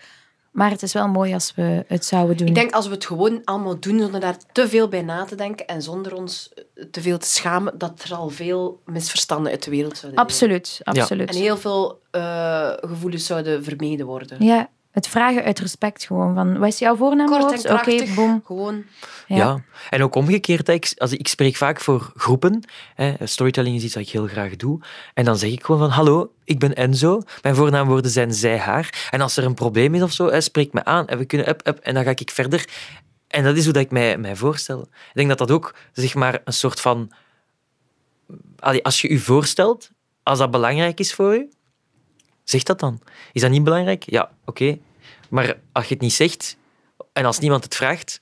[0.50, 2.46] maar het is wel mooi als we het zouden doen.
[2.46, 5.34] Ik denk als we het gewoon allemaal doen zonder daar te veel bij na te
[5.34, 9.64] denken en zonder ons eh, te veel te schamen, dat er al veel misverstanden uit
[9.64, 10.32] de wereld zouden delen.
[10.32, 11.30] Absoluut, absoluut.
[11.30, 14.44] En heel veel eh, gevoelens zouden vermeden worden.
[14.44, 16.34] Ja, het vragen uit respect gewoon.
[16.34, 17.44] Van, wat is jouw voornaamwoord?
[17.44, 18.14] Kort en Oké, krachtig.
[18.14, 18.42] boom.
[18.44, 18.84] Gewoon.
[19.26, 19.36] Ja.
[19.36, 19.62] Ja.
[19.90, 22.62] En ook omgekeerd, ik, als ik, ik spreek vaak voor groepen.
[22.94, 24.80] Hè, storytelling is iets dat ik heel graag doe.
[25.14, 27.22] En dan zeg ik gewoon van, hallo, ik ben Enzo.
[27.42, 29.08] Mijn voornaamwoorden zijn zij, haar.
[29.10, 31.06] En als er een probleem is of zo, hè, spreek me aan.
[31.06, 31.78] En we kunnen up, up.
[31.78, 32.68] En dan ga ik verder.
[33.28, 34.80] En dat is hoe dat ik mij, mij voorstel.
[34.82, 37.12] Ik denk dat dat ook, zeg maar, een soort van...
[38.58, 39.90] Allee, als je je voorstelt,
[40.22, 41.48] als dat belangrijk is voor je,
[42.50, 43.00] zeg dat dan.
[43.32, 44.02] Is dat niet belangrijk?
[44.10, 44.78] Ja, oké.
[45.28, 46.56] Maar als je het niet zegt,
[47.12, 48.20] en als niemand het vraagt,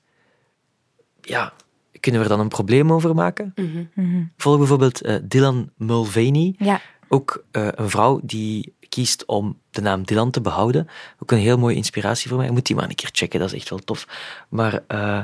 [1.20, 1.53] ja,
[2.01, 3.53] kunnen we er dan een probleem over maken?
[3.95, 4.22] Mhm.
[4.37, 6.81] Volg bijvoorbeeld eh, Dylan Mulvaney, Ja.
[7.09, 10.89] ook eh, een vrouw die kiest om de naam Dylan te behouden.
[11.18, 12.47] Ook een heel mooie inspiratie voor mij.
[12.47, 14.07] Ik moet die maar een keer checken, dat is echt wel tof.
[14.49, 15.22] Maar eh,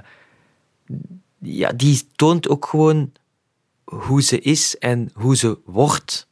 [1.38, 3.12] ja, die toont ook gewoon
[3.84, 6.28] hoe ze is en hoe ze wordt.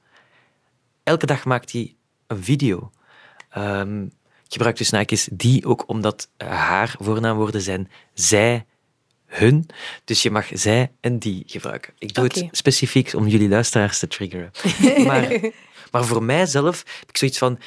[1.03, 1.95] Elke dag maakt hij
[2.37, 2.91] een video.
[3.51, 8.67] Ehm, ik gebruik dus naakjes die ook omdat eh, haar voornaamwoorden zijn zij,
[9.27, 9.67] hun.
[10.05, 11.93] Dus je mag zij en die gebruiken.
[11.99, 14.51] Ik doe het specifiek om jullie luisteraars te triggeren.
[15.07, 15.41] maar,
[15.91, 17.59] maar voor mijzelf heb ik zoiets van...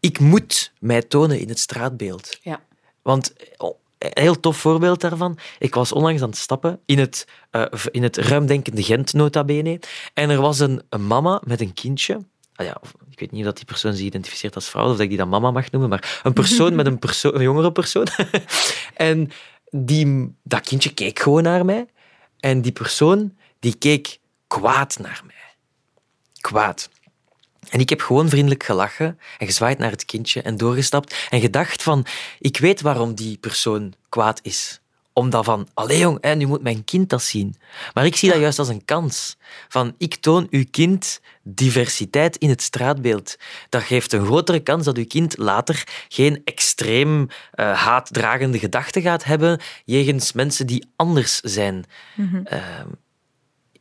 [0.00, 2.38] Ik moet mij tonen in het straatbeeld.
[2.42, 2.62] Ja.
[3.02, 5.38] Want oh, een heel tof voorbeeld daarvan.
[5.58, 9.80] Ik was onlangs aan het stappen in het, eh, in het ruimdenkende Gent, nota bene.
[10.14, 12.20] En er was een, een mama met een kindje.
[12.58, 12.80] Ah ja,
[13.10, 15.18] ik weet niet of dat die persoon zich identificeert als vrouw of dat ik die
[15.18, 16.98] dan mama mag noemen, maar een persoon met een,
[17.34, 18.06] een jongere persoon.
[18.94, 19.30] en
[19.70, 21.86] die, dat kindje keek gewoon naar mij.
[22.40, 25.34] En die persoon die keek kwaad naar mij.
[26.40, 26.88] Kwaad.
[27.68, 31.82] En ik heb gewoon vriendelijk gelachen en gezwaaid naar het kindje en doorgestapt en gedacht
[31.82, 32.06] van,
[32.38, 34.80] ik weet waarom die persoon kwaad is.
[35.18, 37.54] Omdat van, allee jong, hè, nu moet mijn kind dat zien.
[37.94, 39.36] Maar ik zie dat juist als een kans.
[39.68, 43.36] Van, ik toon uw kind diversiteit in het straatbeeld.
[43.68, 49.24] Dat geeft een grotere kans dat uw kind later geen extreem eh, haatdragende gedachten gaat
[49.24, 51.84] hebben jegens mensen die anders zijn.
[52.44, 52.88] Ehm,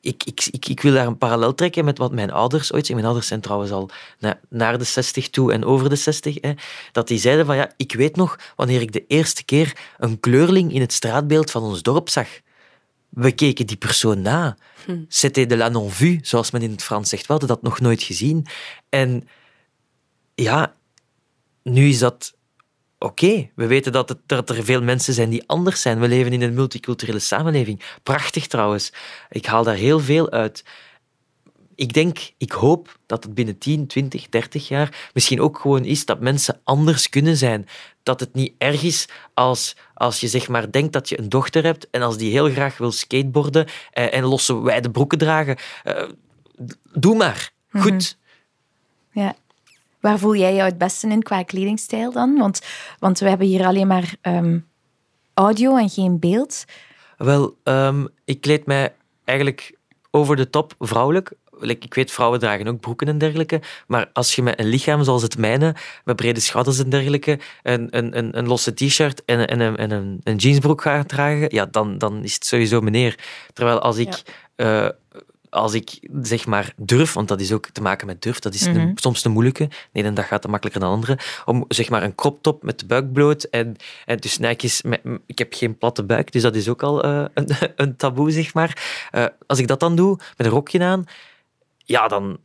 [0.02, 2.90] ik, ik, ik, ik wil daar een parallel trekken met wat mijn ouders ooit.
[2.90, 3.90] Mijn ouders zijn trouwens al
[4.20, 6.38] na- naar de 60 toe en over de 60.
[6.42, 6.54] Hè,
[6.92, 10.74] dat die zeiden van ja, ik weet nog wanneer ik de eerste keer een kleurling
[10.74, 12.28] in het straatbeeld van ons dorp zag.
[13.10, 14.58] We keken die persoon na.
[15.08, 17.26] C'était de la non-vue, zoals men in het Frans zegt.
[17.26, 18.46] We hadden dat nog nooit gezien.
[18.90, 19.28] En
[20.36, 20.76] ja,
[21.64, 22.36] nu is dat
[23.00, 23.50] oké.
[23.56, 26.00] We weten dat, het, dat er veel mensen zijn die anders zijn.
[26.00, 27.82] We leven in een multiculturele samenleving.
[28.04, 28.94] Prachtig trouwens.
[29.30, 30.64] Ik haal daar heel veel uit.
[31.76, 36.06] Ik denk, ik hoop dat het binnen 10, 20, 30 jaar misschien ook gewoon is
[36.06, 37.68] dat mensen anders kunnen zijn.
[38.04, 41.64] Dat het niet erg is als, als je zeg maar denkt dat je een dochter
[41.64, 45.58] hebt en als die heel graag wil skateboarden en, en losse wijde broeken dragen.
[45.84, 46.10] eh,
[46.94, 47.52] doe maar.
[47.72, 48.18] Goed.
[49.12, 49.36] Ja.
[50.08, 52.38] Waar voel jij jou het beste in qua kledingstijl dan?
[52.38, 52.62] Want,
[53.00, 54.60] want we hebben hier alleen maar ehm,
[55.34, 56.66] audio en geen beeld.
[57.18, 58.94] Wel, ehm, ik kleed mij
[59.24, 59.78] eigenlijk
[60.12, 61.34] over de top vrouwelijk.
[61.62, 63.62] Ik weet, vrouwen dragen ook broeken en dergelijke.
[63.88, 67.98] Maar als je met een lichaam zoals het mijne, met brede schouders en dergelijke, een,
[67.98, 71.66] een, een, een losse t-shirt en, en, een, en een, een jeansbroek gaat dragen, ja,
[71.66, 73.20] dan, dan is het sowieso meneer.
[73.54, 74.22] Terwijl als ik,
[74.56, 74.88] eh,
[75.50, 78.66] als ik zeg maar durf, want dat is ook te maken met durf, dat is
[78.66, 79.70] een- soms de moeilijke.
[79.92, 81.18] Nee, dan dat gaat het makkelijker dan andere.
[81.46, 83.76] Om zeg maar een crop top met de buik bloot en,
[84.06, 87.26] en dus Nike's met, ik heb geen platte buik, dus dat is ook al eh,
[87.34, 89.08] een, een taboe, zeg maar.
[89.12, 91.04] Eh, als ik dat dan doe, met een rokje aan,
[91.86, 92.38] ja, dan,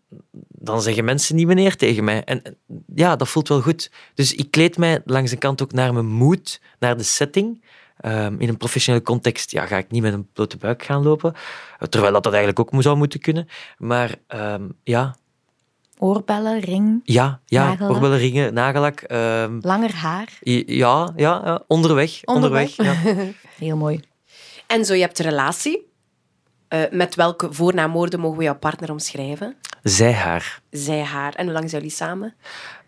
[0.48, 2.24] dan zeggen mensen niet meneer tegen mij.
[2.24, 2.57] En en
[2.94, 3.90] ja, dat voelt wel goed.
[4.14, 7.64] Dus ik kleed mij langs de kant ook naar mijn moed, naar de setting.
[8.03, 11.34] Ehm, in een professionele context ja, ga ik niet met een blote buik gaan lopen.
[11.78, 13.48] Eh, Terwijl dat, dat eigenlijk ook zou moeten kunnen.
[13.78, 15.14] Maar ehm, ja,
[15.98, 17.90] Oorbellen, ring, ja, ja Nagellak.
[17.94, 19.00] oorbellen, ringen, nagellak.
[19.00, 20.28] ehm, langer haar.
[20.40, 22.20] ja, ja, ja, onderweg.
[22.24, 22.78] Onderweg.
[22.78, 23.32] onderweg ja.
[23.66, 24.00] Heel mooi.
[24.66, 25.90] En zo, je hebt een relatie.
[26.68, 29.57] Eh, met welke voornaamwoorden mogen we jouw partner omschrijven?
[29.82, 30.61] Zij, haar.
[30.70, 31.34] Zij, haar.
[31.34, 32.34] En hoe lang zijn jullie samen?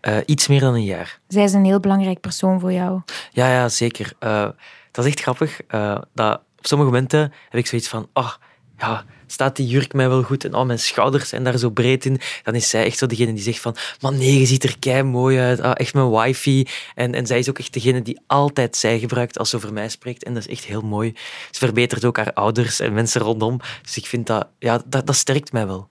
[0.01, 1.19] Eh, iets meer dan een jaar.
[1.27, 3.01] Zij is een heel belangrijk persoon voor jou.
[3.31, 4.13] Ja, ja zeker.
[4.19, 4.47] Eh,
[4.95, 5.61] dat is echt grappig.
[5.67, 8.33] eh, dat op sommige momenten heb ik zoiets van, oh,
[8.77, 12.05] ja, staat die jurk mij wel goed en oh, mijn schouders zijn daar zo breed
[12.05, 12.19] in.
[12.43, 15.03] Dan is zij echt zo degene die zegt van, man nee, je ziet er kei
[15.03, 15.59] mooi uit.
[15.59, 16.67] Ah, echt mijn wifi.
[16.95, 19.89] En, en zij is ook echt degene die altijd zij gebruikt als ze over mij
[19.89, 20.23] spreekt.
[20.23, 21.13] En dat is echt heel mooi.
[21.51, 23.59] Ze verbetert ook haar ouders en mensen rondom.
[23.81, 25.87] Dus ik vind dat, ja, dat, dat sterkt mij wel.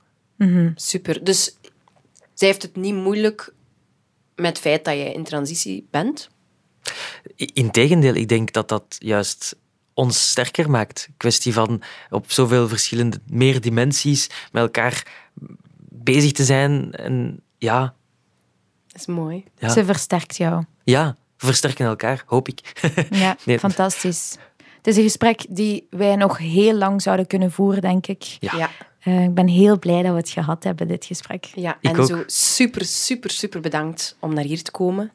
[0.75, 1.25] Super.
[1.25, 1.59] Dus
[2.35, 3.55] zij heeft het niet moeilijk
[4.35, 6.31] met het feit dat je in transitie bent.
[7.37, 9.57] Integendeel, ik denk dat dat juist
[9.95, 11.09] ons sterker maakt.
[11.17, 15.07] Kwestie van op zoveel verschillende, meer dimensies met elkaar
[15.89, 16.93] bezig te zijn.
[16.93, 17.95] En ja,
[18.87, 19.45] Dat is mooi.
[19.59, 19.69] Ja.
[19.69, 20.65] Ze versterkt jou.
[20.85, 22.61] ja we versterken elkaar, hoop ik.
[23.11, 23.59] Ja, Nee.
[23.59, 24.37] fantastisch.
[24.77, 28.23] Het is een gesprek die wij nog heel lang zouden kunnen voeren, denk ik.
[28.41, 28.57] Ja.
[28.57, 28.71] Ja.
[29.01, 31.45] Eh, ik ben heel blij dat we het gehad hebben, dit gesprek.
[31.45, 31.77] ja.
[31.81, 32.07] Ik En ook.
[32.09, 35.13] zo super, super, super bedankt om naar hier te komen.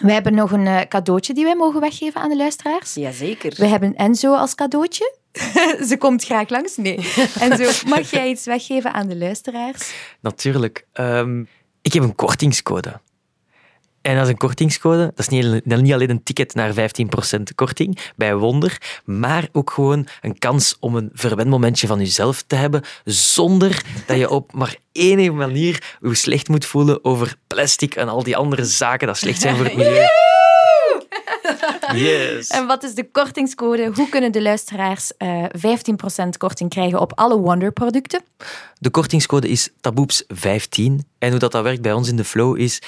[0.00, 2.94] We hebben nog een eh, cadeautje die wij mogen weggeven aan de luisteraars.
[2.94, 3.54] Jazeker.
[3.56, 5.14] We hebben Enzo als cadeautje.
[5.88, 6.76] Ze komt graag langs.
[6.76, 6.96] Nee.
[7.40, 9.94] Enzo, mag jij iets weggeven aan de luisteraars?
[10.20, 10.86] Natuurlijk.
[10.92, 11.40] Ehm,
[11.82, 13.00] ik heb een kortingscode.
[14.02, 15.12] En dat is een kortingscode.
[15.14, 16.74] Dat is niet, niet alleen een ticket naar 15%
[17.54, 22.82] korting bij Wonder, maar ook gewoon een kans om een verwendmomentje van jezelf te hebben,
[23.04, 28.22] zonder dat je op maar één manier je slecht moet voelen over plastic en al
[28.22, 30.06] die andere zaken dat slecht zijn voor het milieu.
[31.94, 32.48] Yes.
[32.48, 33.90] En wat is de kortingscode?
[33.94, 35.44] Hoe kunnen de luisteraars uh,
[36.24, 38.22] 15% korting krijgen op alle Wonder-producten?
[38.78, 40.82] De kortingscode is taboeps15.
[41.18, 42.80] En hoe dat, dat werkt bij ons in de flow is...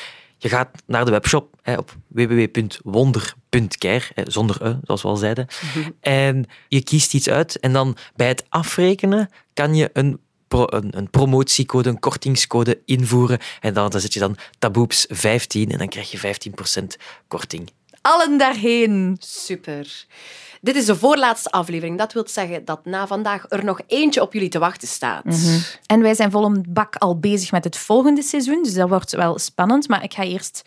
[0.42, 5.46] Je gaat naar de webshop hè, op www.wonder.care, zonder e, zoals we al zeiden.
[6.00, 7.60] En je kiest iets uit.
[7.60, 13.38] En dan bij het afrekenen kan je een een, een, promotiecode, een kortingscode invoeren.
[13.60, 16.36] En dan, dan zet je dan taboeps15 en dan krijg je
[16.80, 16.84] 15%
[17.28, 17.70] korting.
[18.00, 19.16] Allen daarheen.
[19.20, 20.06] Super.
[20.64, 21.98] Dit is de voorlaatste aflevering.
[21.98, 25.24] Dat wil zeggen dat na vandaag er nog eentje op jullie te wachten staat.
[25.24, 25.58] Mhm.
[25.86, 29.12] En wij zijn vol een bak al bezig met het volgende seizoen, dus dat wordt
[29.12, 29.88] wel spannend.
[29.88, 30.62] Maar ik ga eerst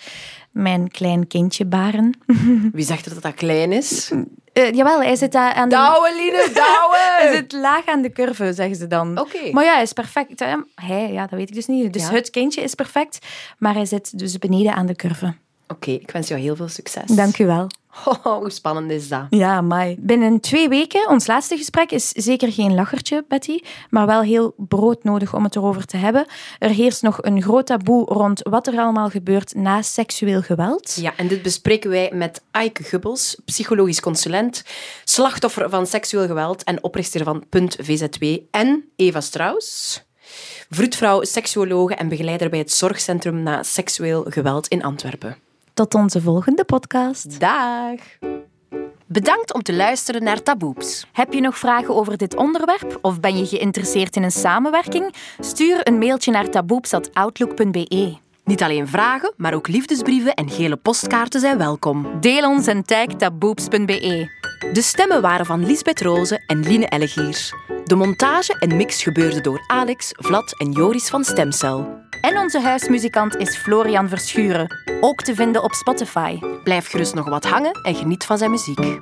[0.51, 2.19] mijn klein kindje baren.
[2.73, 4.11] Wie zegt dat dat klein is?
[4.53, 5.75] Uh, jawel, hij zit daar aan de...
[5.75, 6.97] Douwe, Line, douwe!
[7.19, 9.19] hij zit laag aan de curve, zeggen ze dan.
[9.19, 9.51] Oké.
[9.51, 10.39] Maar ja, hij is perfect.
[10.75, 11.93] Hij, ja, dat weet ik dus niet.
[11.93, 13.25] Dus het kindje is perfect,
[13.57, 15.33] maar hij zit dus beneden aan de curve.
[15.67, 17.05] Oké, ik wens jou heel veel succes.
[17.05, 17.67] Dank u wel.
[18.23, 19.25] Oh, hoe spannend is dat?
[19.29, 24.21] Ja, maar binnen twee weken, ons laatste gesprek, is zeker geen lachertje, Betty, maar wel
[24.21, 26.25] heel broodnodig om het erover te hebben.
[26.59, 30.97] Er heerst nog een groot taboe rond wat er allemaal gebeurt na seksueel geweld.
[31.01, 34.63] Ja, en dit bespreken wij met Aike Gubbels, psychologisch consulent,
[35.03, 40.03] slachtoffer van seksueel geweld en oprichter van Punt VZW, en Eva Strauss,
[40.69, 45.44] vroedvrouw, seksuologe en begeleider bij het Zorgcentrum na seksueel geweld in Antwerpen.
[45.75, 47.39] Tot onze volgende podcast.
[47.39, 47.99] Dag!
[49.05, 51.05] Bedankt om te luisteren naar Taboeps.
[51.11, 55.13] Heb je nog vragen over dit onderwerp of ben je geïnteresseerd in een samenwerking?
[55.39, 58.17] Stuur een mailtje naar taboeps.outlook.be.
[58.43, 62.19] Niet alleen vragen, maar ook liefdesbrieven en gele postkaarten zijn welkom.
[62.19, 64.29] Deel ons en tag taboeps.be.
[64.73, 67.49] De stemmen waren van Lisbeth Roze en Line Ellegier.
[67.83, 72.04] De montage en mix gebeurde door Alex, Vlad en Joris van Stemcel.
[72.21, 74.67] En onze huismuzikant is Florian Verschuren,
[75.01, 76.39] ook te vinden op Spotify.
[76.63, 78.99] Blijf gerust nog wat hangen en geniet van zijn muziek.